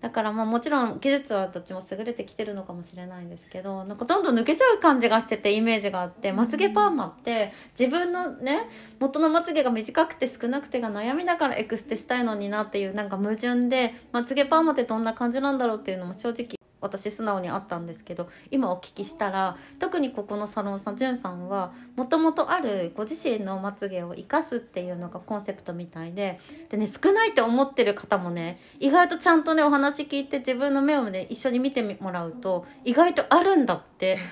[0.05, 8.69] だからまあもちろん技術はどっちも優れてきてるのかもしれないんですけどなんかどんどん抜けちゃう感じがしててイメージがあってまつげパーマって自分のね
[9.01, 16.49] 元のまつげが短くて少なくてが悩みだからエクステしたいのになっていうなんか矛盾でまつげパーマってどんな感じなんだろうっていうのも正直
[16.85, 26.39] 私素直にあったんですけど今お聞きしたら特にここのサロンさんじゅんさんはもともとあるご自身のまつげを生かすっていうのがコンセプトみたいで
[26.71, 34.19] でね少ないって思ってる方もね意外とちゃんとねお話聞いて自分の目をね一緒に見てもらうと意外とあるんだって。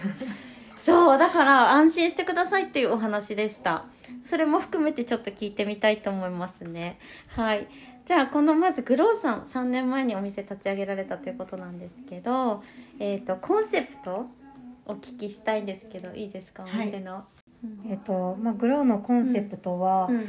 [0.82, 3.84] そうだから安心してくださいっていうお話でした。
[4.24, 6.98] それも含めてちょっと聞いてみたいと思いますね。
[7.28, 7.68] はい
[8.04, 12.62] じゃあこのまずグローさん3年前にお店立ち上げられたということなんですけど、
[12.98, 14.26] えーと、コンセプト
[14.84, 16.64] お聞きしたいんですけどいいですか？
[16.64, 17.14] お店の。
[17.14, 17.24] は
[17.62, 20.16] い、えーとまあ、グローのコンセプトは、うん。
[20.16, 20.22] うん、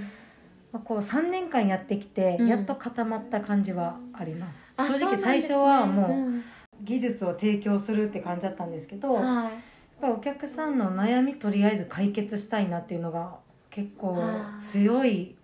[0.71, 4.73] まあ、こう3年間やってきて、やっと固まった感じはあります。
[4.77, 9.51] 正直最初はもう技術を提供するって感じだったんですけど、はい、やっ
[9.99, 13.37] ぱお客さんの悩みとりあえず解決したいなっていうのが
[13.71, 14.15] 結構
[14.61, 15.35] 強い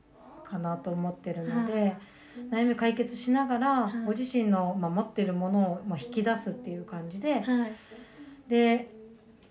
[0.48, 1.96] かなと思ってるので。
[2.52, 7.44] 悩み解決しながら、ご自身の、まあ、持ってるものを、まあ、引き出すっていう感じで、
[8.48, 8.90] で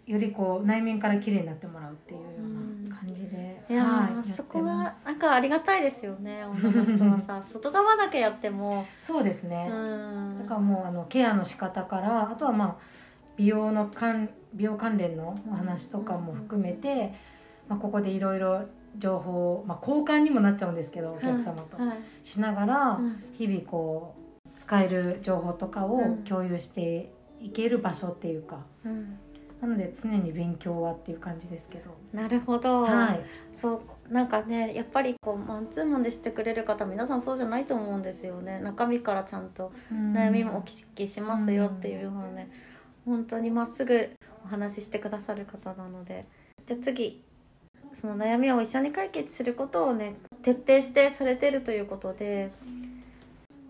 [0.09, 7.45] よりこう内面から綺麗になってもらうっていうような感じで、いや、はい、そこはなんかありがたいですよね女の人はさ。
[7.53, 8.87] 外側だけやっても。
[9.03, 9.69] そうですね。
[10.41, 12.77] だからもうあのケアの仕方からあとはまあ
[13.37, 17.13] 美容の関美容関連のお話とかも含めて、
[17.69, 18.65] まあ、ここでいろいろ
[18.99, 21.79] 情報、まあ、交換にもなっちゃうんですけどお客様と、
[22.25, 23.01] しながら
[23.37, 29.19] 日々こう使える情報とかを共有していける場所っていうか、うん、
[29.61, 31.97] なので常に勉強はっていう感じですけど。
[32.13, 33.21] なるほど、はい、
[33.57, 38.59] そうなんかねやっぱりこうマンツーマンでしてくれる方皆さんそうじゃないと思うんですよね。
[38.61, 42.51] 中身からちゃんと悩みもお聞きしますよっていうようなね、
[43.07, 44.11] うん、本当にまっすぐ
[44.45, 46.27] お話ししてくださる方なので。
[46.67, 47.25] で次
[48.01, 52.51] その悩みを一緒に解決することをね徹底してされてるということで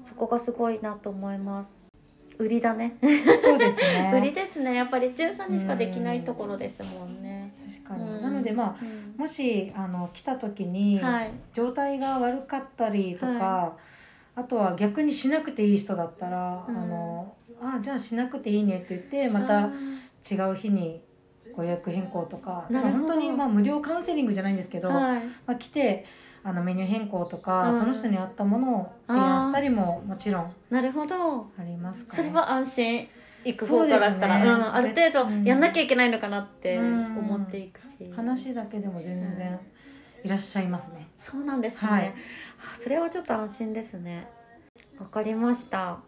[0.08, 1.78] そこがすごいなと思います。
[2.38, 2.96] 売りだね。
[3.42, 4.12] そうですね。
[4.14, 4.74] 売りですね。
[4.74, 7.52] やっぱり13にしかできないところですもんね。
[7.68, 11.00] 確かに、なのでまあ、うん、もしあの来た時に、
[11.52, 13.76] 状態が悪かったりとか、は
[14.36, 19.70] い、あとは逆にしなくていい人だったら、うん、あのあじゃあしなくていいねって言ってまた
[20.32, 21.00] 違う日に
[21.58, 26.06] ご予約変更とか本当にまあ無料カウンセリングじゃないんですけど、はい、まあ、来て
[26.44, 31.50] あのメニュー変更とか、その人に合ったものを提案したりももちろんなるほど。
[31.58, 33.08] ありますか、ね、それは安心。
[33.44, 39.58] 行く方からしたら、ね、うん、ある程度やんなきゃいけないのかなって思っていくし、うん、話だけでも全然
[40.24, 42.14] いらっしゃいますね、そうなんですね、はい、
[42.82, 44.28] それはちょっと安心ですね。
[44.98, 45.98] わかりました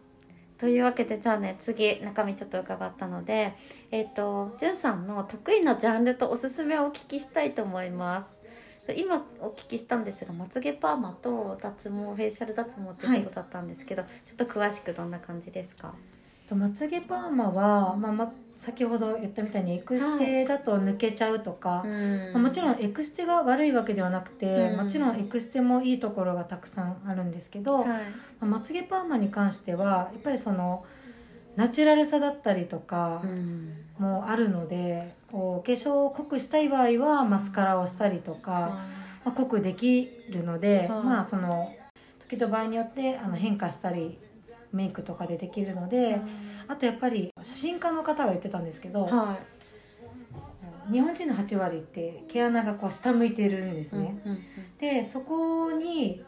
[0.60, 3.54] というわけでじゃあね次中身ちょっと伺ったので
[3.90, 8.40] えっ、ー、とじゅんさんの得意なジャンルとおすすめをお聞きしたいと思います。
[8.96, 15.94] 今お聞きしたんですがまつげパーマと脱毛フェイシャル脱毛っていうことだったんですけど、はい、ちょっと詳しくどんな感じですか？
[16.52, 21.88] まつげパーマは、まあま、先ほど言ったみたいにエクステだと抜けちゃうとか、はい。
[22.34, 28.44] まあ、もちろんエクステが悪いわけではなくて、うん、もちろんエクステもいいところがたくさんあるんですけど、はい。
[28.44, 30.84] まつげパーマに関してはやっぱりその
[31.56, 33.22] ナチュラルさだったりとか
[33.98, 38.84] もあるので、こう化粧を濃くしたい場合はマスカラをしたりとか、
[39.24, 41.74] まあ、濃くできるので、まあその
[42.28, 44.18] 時と場合によってあの変化したり
[44.72, 46.20] メイクとかでできるので、
[46.70, 49.36] あとやっぱり写真家の方が言ってたんですけど、は
[50.88, 54.20] い、日本人の8割って毛穴がこう下向いてるんですね。
[54.24, 54.42] うんうんうん、
[54.78, 56.24] でそこに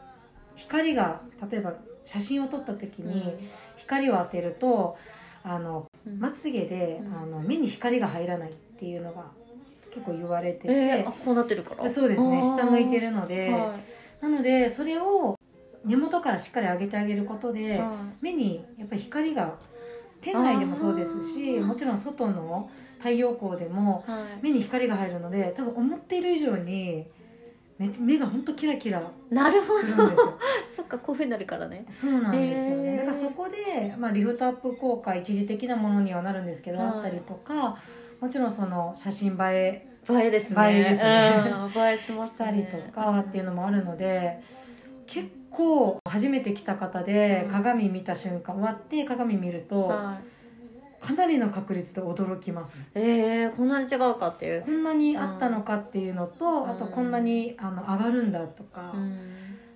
[0.55, 4.97] 光が例えば写真を撮った時に光を当てると、
[5.43, 5.87] あの
[6.19, 9.31] まつげで、あの目に光が入らないっていうのが
[9.93, 11.89] 結構言われてて、えー、こうなってるから？
[11.89, 12.41] そうですね。
[12.43, 13.75] 下向いてるので、は
[14.21, 15.39] い、なのでそれを
[15.85, 17.81] 根元からしっかり上げてあげることで、
[18.19, 19.57] 目にやっぱり光が
[20.23, 24.05] 店内でもそうですしもちろん外の太陽光でも
[24.41, 27.05] 目に光が入るので多分思っている以上に
[27.77, 30.39] 目目が本当キラキラなるほど。
[30.73, 31.85] そっかこういうふうになるからね。
[31.89, 32.97] そうなんですよね。
[32.97, 37.77] だからそこで、まあ、リフトアップ効果一時的なものにはなるんですけど、はい、あったりとか
[38.21, 40.55] もちろんその写真映え映えですね。
[40.71, 41.43] 映えですね、
[41.75, 44.41] うん、映えします、ね、したりとかっていうのもあるので
[45.07, 45.42] 結構
[46.09, 49.91] 初めて来た方で鏡見た瞬間終わって鏡見ると、
[51.03, 52.87] かなりの確率で驚きますね。
[52.95, 54.61] えー、こんなに違うかっていう。
[54.61, 58.93] こんなにあったのかっていうのと、あとこんなにあの上がるんだとか、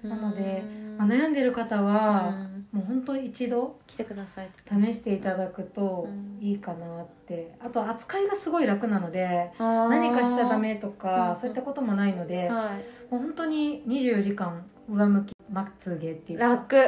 [0.03, 0.63] なので、
[0.97, 6.07] まあ、悩んでる方は、もう本当一度来てください試していただくと
[6.41, 12.77] いいかなって、あと扱いがすごい楽なので何かしちゃダメとか、そういったこともないので、は
[13.09, 16.39] い、もう本当に24時間上向きまつげっていう。
[16.39, 16.83] 楽、うん、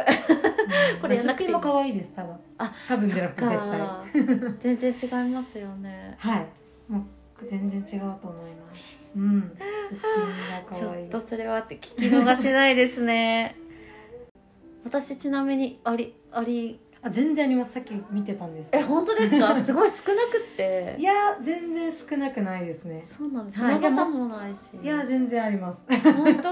[1.02, 4.78] これやなくても可愛いです多分あ多分じゃなくて絶対。
[4.78, 6.15] 全然違いますよね。
[6.19, 6.45] はい。
[6.91, 8.98] もう全然違うと思います。
[9.15, 9.41] うん。
[9.89, 11.10] すっぴんが可愛い。
[11.10, 13.56] ちょっとそれはって聞き逃せないですね。
[14.84, 17.72] 私ちなみにありありあ全然あります。
[17.74, 19.56] さっき見てたんですえ本当ですか？
[19.63, 20.95] すごい少なくて。
[21.00, 23.06] いや全然少なくないですね。
[23.17, 24.78] そうなんです、はい、長さもないし。
[24.84, 25.82] いや全然あります。
[26.13, 26.50] 本当？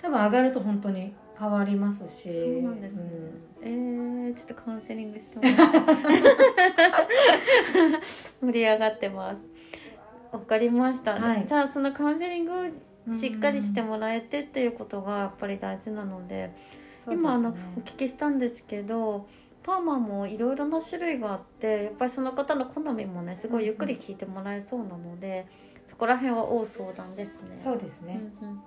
[0.00, 2.30] 多分上がると本当に変わりますし。
[2.30, 3.02] そうなんですね、
[3.62, 3.68] うん、
[4.28, 5.38] えー、ちょっとカウンセリングして
[8.40, 9.42] 盛り上がってます。
[10.30, 16.56] わかりました、はい、じゃあそのカウンセリングをしっかりしてもらえてっていうことがやっぱり大事なので、ね、
[17.10, 19.26] 今あのお聞きしたんですけど
[19.62, 25.46] パーマもいろいろな種類があってやっぱりその方の好みもねすごいゆっくり聞いてもらえそうなので、
[25.86, 27.58] そこら辺は大相談ですね。
[27.58, 28.62] そうですね、うんうん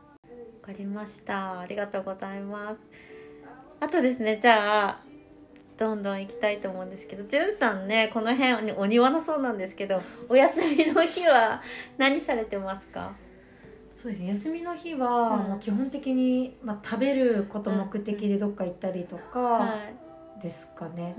[0.66, 1.60] かりました。
[1.60, 2.80] ありがとうございます。
[3.80, 5.00] あとですねじゃあ
[5.78, 11.62] どんどん行きたいと思うんですけどじゅんさんねこの辺お庭のそうなんですけどお休みの日は
[11.98, 13.14] 何されてますか？
[13.96, 19.76] そうですね休みの日は、もう基本的に、まあ、食べること目的でどっか行ったりとか
[20.42, 21.16] ですかね、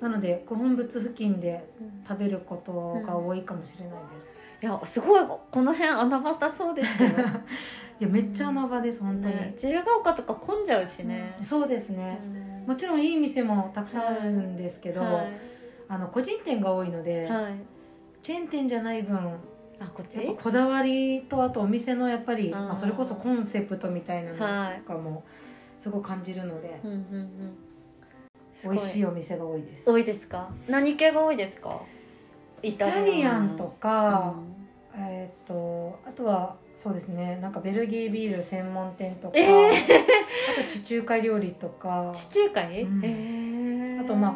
[0.00, 1.68] なので古本物付近で
[2.08, 2.72] 食べること
[3.06, 7.08] が多いかもしれないです、いやすごいこの辺穴場だそうですよ
[8.00, 12.18] いやめっちゃ穴場です本当に、ね、自由が丘とか混んじゃうしね、うん、そうですね、
[12.64, 15.32] うん、もちろんいい店もたくさんあるんですけど、はい、
[15.88, 17.54] あの個人店が多いので、はい、
[18.22, 19.18] チェーン店じゃない分
[19.78, 20.18] あこっち？
[20.36, 25.24] こだわりとあとお店のやっぱりまあ、それこそコンセプトみたいなのとかも
[25.78, 26.78] すごい感じるので、
[28.62, 29.90] 美味しいお店が多いです。
[29.90, 30.50] 多いですか？
[30.68, 31.80] 何系が多いですか？
[32.62, 34.34] イタリアンとか、
[34.96, 44.34] うん、えっ、とあとはそうですねなんかベルギービール専門店とか、えー、あと地中海料理とか地中海、うん、えー、あとまあ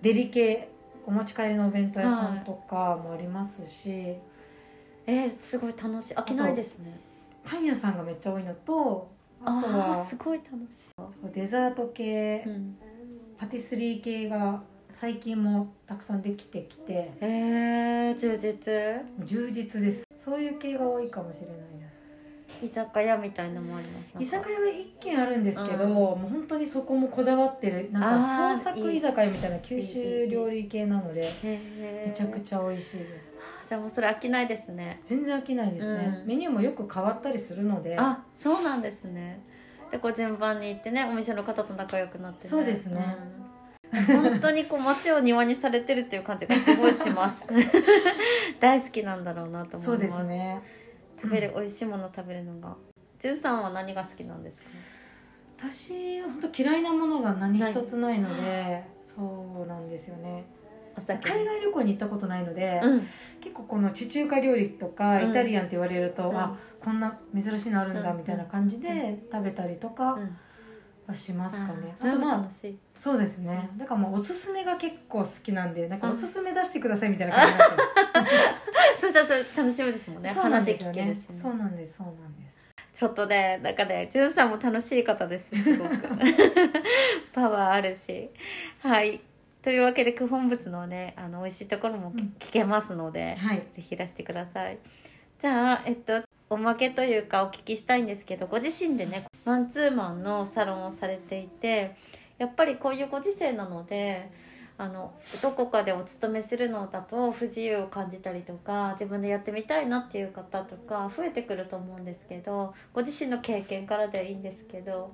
[0.00, 0.68] デリケ
[1.06, 4.20] お持ち帰りのお弁当屋さんとかもありますし、はい、
[5.06, 6.14] えー、すごい楽しい。
[6.14, 6.98] 飽きないですね。
[7.44, 9.10] パン屋さんがめっちゃ多いのと
[9.44, 11.34] あとはすごい楽しい。
[11.34, 12.76] デザート系、うん、
[13.36, 14.62] パティスリー系が
[14.92, 19.00] 最近もたくさんできてきてへえ充実？
[19.24, 20.02] 充実です。
[20.16, 21.62] そういう系が多いかもしれないです。
[22.64, 24.22] 居酒屋みたいなのもあります？
[24.22, 27.90] 居酒屋は一軒あるんですけど、うん、もう本当にそこもこだわってる。
[27.90, 33.32] なんか創作居酒屋みたいな九州料理系なのでめちゃくちゃ美味しいです。
[33.68, 35.02] じゃあもうそれ飽きないですね。
[35.06, 37.96] 全然飽きないですね、うん、メニューもよく変わったりするので。
[37.98, 39.40] あそうなんですね。
[39.90, 43.41] でこう順番に行ってねお店の方と仲良くなって、ね、そうですね、うん、
[44.06, 47.46] 本当にこう街を庭にされてるっていう感じがすごいします。
[48.60, 49.84] 大好きなんだろうなと思います。
[49.86, 50.62] そうですね。
[51.20, 52.74] 食べる、美味しいもの食べるのが。
[53.18, 54.64] じゅんさんは何が好きなんですか？
[55.58, 60.44] 私本当嫌いなものが何一つないのでそうなんですよね。
[60.96, 63.08] 海外旅行に行ったことないので、うん、
[63.40, 70.18] 結構この地中華料理とかイタリアンって言われると、うん、あこんな珍しいのあるんだみたいな感じで食べたりとか
[71.06, 72.50] はしますかね、あとまあ
[73.02, 73.68] そうですね。
[73.76, 77.74] だからもうおすすめが結構好きなんでなんかおすすめ出してくださいみたいな感じになっち
[78.14, 78.26] ゃう
[79.00, 80.32] そうしたらそれ楽しみですもんね。
[80.32, 81.16] そうなんですよね。
[81.42, 82.44] そうなんですそうなんで
[82.92, 83.00] す。
[83.00, 85.96] ちょっとねなんかねじゅんさんも楽しい方ですすごく。
[87.34, 88.30] パワーあるし。
[88.78, 89.20] はい。
[89.62, 94.78] というわけで九本仏のねあの美味しいところも聞けますので、うんはい、ぜひいらしてください。
[95.40, 101.96] じゃあえっとおまけというかお聞きしたいんですけどご自身でねマンツーマンのサロンをされていて
[102.42, 104.28] やっぱりこういうご時世なので
[104.76, 115.12] あのどこかでお勤めするのだと不自由を感じたりとか自分でやってみたいなっていう方とか増えてくると思うんですけどご自身の経験からでいいんですけど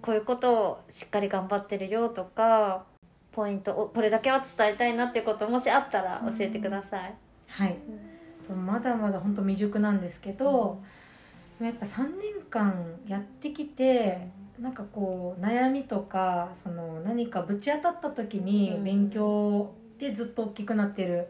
[0.00, 2.84] こういうことをしっかり頑張ってるよとか
[3.32, 7.14] ポイントをこれだけは伝えたいなっていうこともしあったら教えてください。
[7.48, 7.76] はい、
[8.48, 10.80] うん、まだまだ本当未熟なんですけど、
[11.60, 14.28] うん、やっぱ3年間やってきて
[14.60, 21.28] なんかこう悩みとかその何かぶち当たった時に勉強でずっと大きくなってる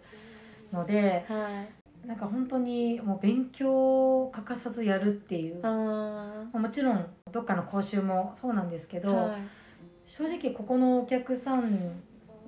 [0.72, 1.49] ので、うんは
[2.05, 5.62] い、なんか本当にもう勉強を欠かさずやるっていう。
[5.62, 9.41] もちろんどっかの講習もそうなんですけど、はい、
[10.07, 12.03] 正直ここのお客さん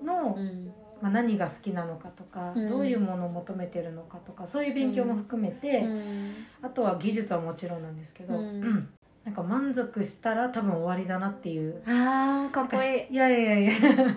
[0.04, 5.84] の、うん、まあ、何が好きなのかとか、うん、どういうものを求めてるのかとかそういう勉強も含めて、
[6.60, 8.34] あとは技術はもちろんなんですけど、
[9.24, 11.80] なんか満足したら多分終わりだなっていう。
[11.86, 13.14] あーかっこいい。
[13.14, 13.72] いやいやいや。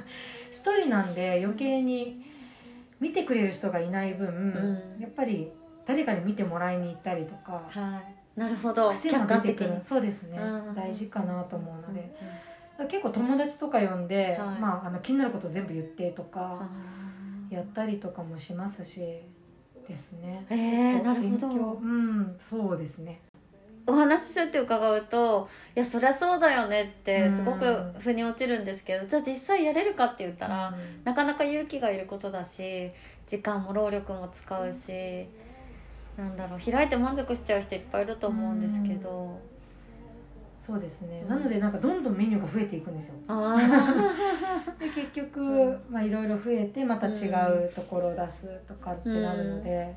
[0.51, 2.26] 一人なんで余計に
[2.99, 5.51] 見てくれる人がいない分、うん、やっぱり
[5.86, 8.01] 誰かに見てもらいに行ったりとか、は
[8.36, 8.89] い、なるほど。
[8.89, 9.80] 癖も出てくる。
[9.84, 10.39] そうですね、
[10.76, 12.16] 大事かなと思うので、
[12.80, 16.68] うん、結構友達とか呼んで、はい、まあ、あの気になること全部言ってとか
[17.49, 19.01] やったりとかもしますし
[19.88, 20.45] ですね。
[20.49, 21.74] えー、なるほど。
[21.74, 23.22] うんそうですね。
[23.88, 30.74] お話しするって伺うといやそりゃそうだよねってすごく腑に落ちるんですけど、じゃあ実際やれるかって言ったら、
[31.04, 32.92] なかなか勇気がいることだし
[33.28, 35.28] 時間も労力も使うし、
[36.18, 39.40] なんだろう開いて満足しちゃう人いっぱいいると思うんですけど。
[40.66, 43.14] そうですね、なのでなんかどんどんメニューが増えていくんですよ。
[44.80, 49.96] で結局、まあ、いろいろ増えてまた違うところを出すとかってなるので、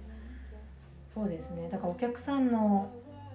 [1.09, 1.71] そうですね。
[1.73, 2.91] だからお客さんの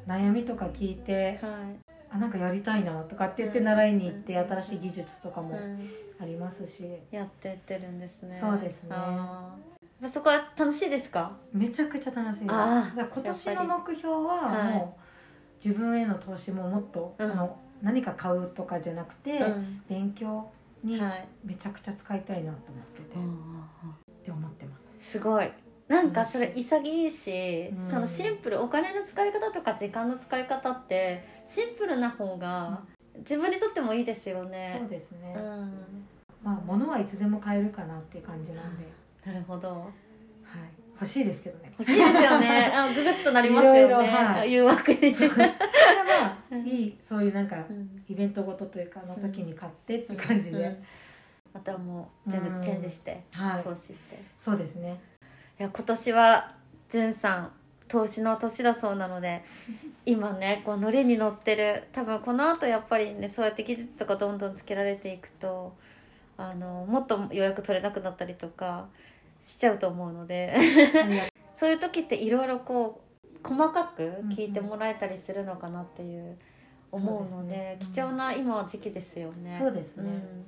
[0.08, 5.58] 悩みとか聞いて、はい、あなんかやりたいなとかって言って習いに行って新しい技術とかも
[6.20, 8.38] ありますし、やってってるんですね。
[8.40, 8.96] そうですね。
[10.14, 11.32] そこは楽しいですか？
[11.54, 12.44] めちゃくちゃ楽しい。
[12.44, 15.02] 今年の目標はもう
[15.66, 19.40] 自分への投資ももっと、あの何か買うとかじゃなくて、
[19.88, 20.52] 勉強
[20.84, 21.02] に
[21.46, 25.12] めちゃくちゃ使いたいなと思ってて、って思ってます。
[25.12, 25.50] すごい
[25.94, 32.82] なんかそれ潔いし、うん、そのシンプルお金の使い方とか時間の使い方ってシンプルな方が
[33.20, 34.76] 自分にとってもいいですよね。
[34.80, 35.72] そうですね、うん、
[36.44, 38.86] まあ物はいつでも買えるかなっていう感じなんで。
[39.24, 39.70] なるほど。
[39.70, 39.90] はい
[40.94, 41.72] 欲しいですけどね。
[41.78, 42.72] 欲しいですよね。
[42.74, 43.86] あググッとなりますよね。
[43.86, 45.00] いろはい、誘惑に。
[45.00, 45.08] ま
[46.52, 47.58] あいいそういうなんか、
[48.08, 50.82] イベントごとというかの時に買ってって感じで。
[51.54, 53.24] またもう全部チェンジして、
[53.64, 54.20] 投資して。
[54.40, 55.00] そうですね。
[55.60, 56.56] いや今年は
[56.90, 57.52] じゅんさん
[57.88, 59.44] 投資の年だそうなので
[60.06, 61.84] 今ねこうノリに乗ってる。
[61.92, 65.74] 多分このあとやっぱりねそうやって技術とかどんどんつけられていくと
[66.38, 68.88] あのもっと予約取れなくなったりとか
[69.44, 70.56] しちゃうと思うので。
[71.56, 76.38] そういう時っていろいろこう細かく聞いてもらえたりするのかなっていう
[76.92, 77.78] 思うので、ね。
[77.80, 79.56] うん、貴重な今は時期ですよね。
[79.58, 80.46] そうですね、うん、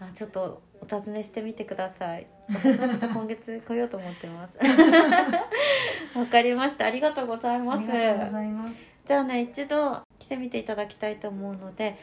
[0.00, 2.26] あちょっとお尋ねしてみてください。
[2.48, 4.58] 私もちょっと今月来ようと思ってます。
[6.16, 6.86] わかりました。
[6.86, 7.86] ありがとうございます。
[7.86, 8.74] ます
[9.06, 11.96] じゃあね一度来てみていただきたいと思うので、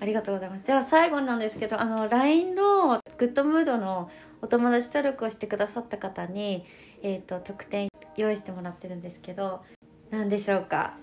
[0.00, 4.10] ありがとうございますじゃあ最後なんですけどあの LINE のグッドムードの
[4.42, 6.64] お友達登録をしてくださった方に、
[7.02, 9.62] えーと、特典用意してもらってるんですけど
[10.10, 10.98] 何でしょうか？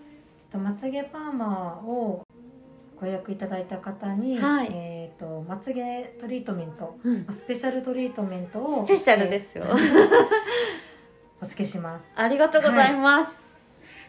[0.54, 2.24] まつげパーマを
[3.02, 9.66] ご予約いただいた方に、はい、えっ、ー、とまつげトリートメント、うん、スペシャルトリートメントをスペシャルですよ。
[11.42, 12.06] お付けします。
[12.16, 13.42] ありがとうございます、はい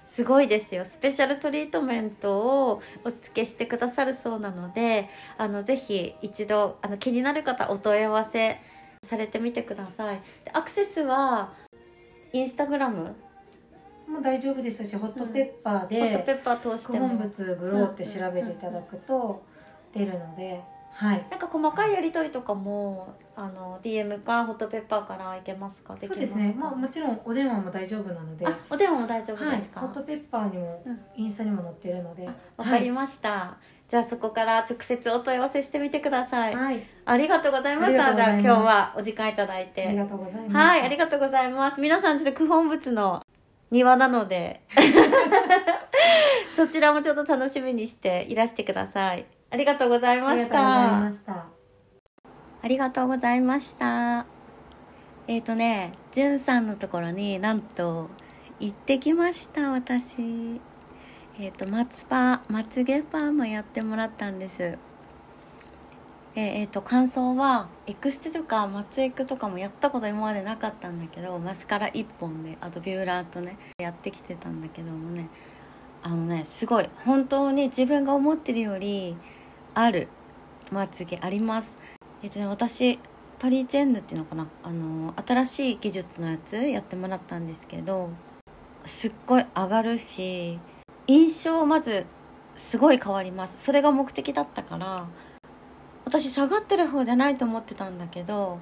[0.04, 0.84] すごいですよ。
[0.84, 2.36] スペシャルトリートメント
[2.68, 8.60] をお付けしてくださるそうなのであのぜひ一度あの気になる方お問い合わせ
[9.08, 10.20] されてみてください。
[10.52, 11.54] アクセスは
[12.34, 13.14] インスタグラム
[14.12, 17.08] も大丈夫ですしホットペッパーで、うん、ホットペッパー通しても。
[17.08, 19.42] 物グローって調べていただくと
[19.94, 20.60] 出るので、
[20.92, 25.96] はい、なんか細かいやり取りとかもあの DM かホットペッパーからいけますか？
[25.98, 26.54] そうですね。
[26.58, 28.46] まあもちろんお電話も大丈夫なので。
[28.68, 30.82] お電話も大丈夫ですか、はい、ホットペッパーにも、
[31.16, 32.28] インスタにも載ってるので。
[32.56, 33.56] わかりました、は
[33.88, 38.14] い、じゃあそこから直接お問い合わせしてみてください、はい、ありがとうございました。
[38.14, 39.86] じゃあ今日はお時間いただいて。
[39.86, 40.54] ありがとうございます。
[40.54, 41.80] はいありがとうございます。
[41.80, 43.22] 皆さんちょっと九本仏の
[43.72, 44.62] 庭なので。
[46.54, 49.24] そちらもちょっと楽しみにしていらしてください。
[49.50, 51.06] ありがとうございました。
[52.64, 54.26] ありがとうございました。
[55.26, 58.10] えっ、ー、とねじゅんさんのところになんと
[58.60, 60.60] 行ってきました私。
[61.40, 64.78] えっ、ー、と松パまつげパーマやってもらったんです
[66.34, 75.28] えー、と感想はエクステとかマツエクとかもやったこと今までなかったんだけどマスカラ1本であとビューラーとねやってきてたんだけどもね。
[76.04, 79.16] あのねすごい本当に自分が思ってるより
[79.74, 80.08] ある
[80.70, 81.68] まつげあります。
[82.22, 82.98] えっ、ー、とね私
[83.38, 84.48] パリジェンヌっていうのかな。
[84.62, 88.10] あの新しい技術のやつやってもらったんですけど
[88.84, 90.58] すっごい上がるし
[91.06, 92.06] 印象まず
[92.56, 93.62] すごい変わります。
[93.62, 95.06] それが目的だったから
[96.12, 98.58] 私下がってる方じゃないと思ってたんだけど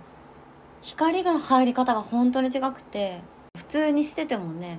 [0.82, 3.22] 光が入り方が本当に違くて
[3.56, 4.78] 普通にしててもね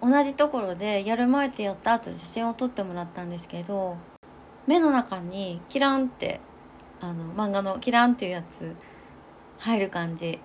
[0.00, 3.96] 同じところでやる前ってやった後で写真を撮ってもらったんですけど
[4.68, 6.40] 目の中にキランって
[7.00, 8.76] あの漫画のキランっていうやつ
[9.58, 10.38] 入る感じ。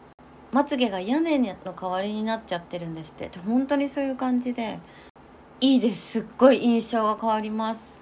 [0.52, 3.30] まつげが屋根の代わりになっちゃってるんですって。
[3.40, 4.80] 本当にそういう感じで
[5.62, 6.12] いいです。
[6.12, 7.93] すっごい印象が変わります。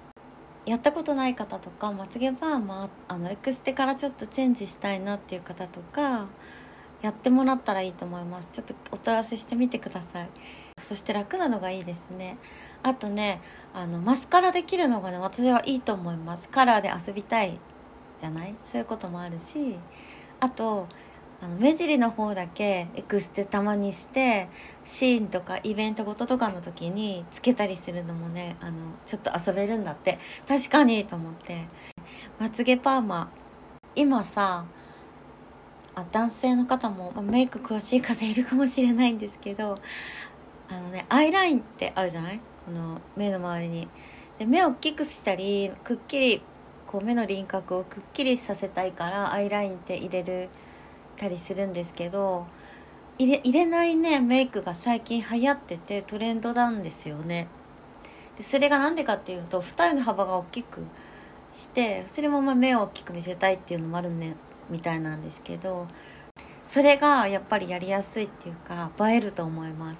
[0.64, 6.28] やったことない方とかまつげパーマあのエクステからちょっとチェンジしたいなっていう方とか
[7.02, 8.48] やってもらったらいいと思います。
[8.52, 10.28] ちょっとお問い合わせしてみてください。
[10.80, 12.38] そして楽なのがいいですね。
[12.84, 13.40] あとね
[13.74, 16.48] あのマスカラできるのがね私はいいと思います。
[16.48, 17.58] カラーで遊びたい
[18.20, 18.54] じゃない？
[18.70, 19.76] そういうこともあるし
[20.38, 20.86] あと
[21.40, 24.48] あの目尻の方だけエクステたまにして
[24.84, 28.72] シーンとかイベントごととかの時につけたりするのもねあの
[29.06, 30.18] ちょっと遊べるんだって。
[30.46, 31.66] 確かにと思って。
[32.38, 33.30] まつげパーマ。
[33.94, 34.64] 今さ
[35.94, 39.76] あ男性の方も、まあ、メイク詳しい方いるかもしれないんですけど
[40.68, 42.40] あのねアイラインってあるじゃない？
[42.64, 43.88] この目の周りに。
[44.38, 46.42] で目を大きくしたりくっきり
[46.86, 50.48] こう目の輪郭をくっきりさせたいからアイラインって入れる
[51.18, 52.46] たりするんですけど
[53.22, 57.46] 入れ入れないねメイクが最近流行っててトレンドなんですよね。
[58.36, 60.84] でそれが何でかっていうと二重の幅が大きく
[61.52, 64.34] してそれもまあ目を大きく見せたいっていうのもあるね
[64.70, 65.86] みたいなんですけど
[66.64, 69.98] それがやっぱりやりやすいっていうか映えると思います。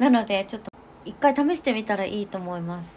[0.00, 0.70] なのでちょっと
[1.04, 2.88] 一回試してみたらいいと思います。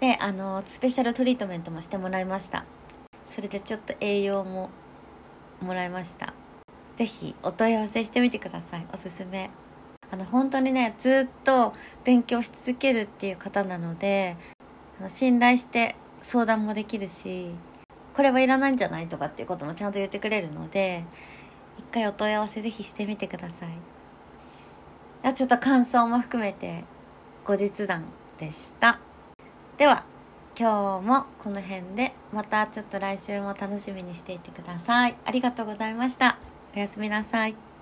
[0.00, 2.64] であのスペシャルトリートメントもしてもらいました。
[3.26, 4.70] それでちょっと栄養も
[5.60, 6.32] もらいました。
[6.96, 9.50] 是非お問い合わせしてみてくださいおすすめ
[10.10, 11.72] あの本当にねずっと
[12.04, 14.36] 勉強し続けるっていう方なので
[15.00, 17.50] あの信頼して相談もできるし
[18.14, 21.04] これはいらないんじゃないとかっていうこともちゃんと言ってくれるので
[21.78, 23.68] 一回お問い合わせ是非してみてください
[25.22, 26.84] あちょっと感想も含めて
[27.44, 28.04] 後日談
[28.38, 29.00] でした
[29.76, 30.04] では
[30.56, 35.16] 今日もこの辺でまたちょっと来週も楽しみにしていてください。
[35.24, 36.38] ありがとうございました。
[36.76, 37.73] おやすみなさい。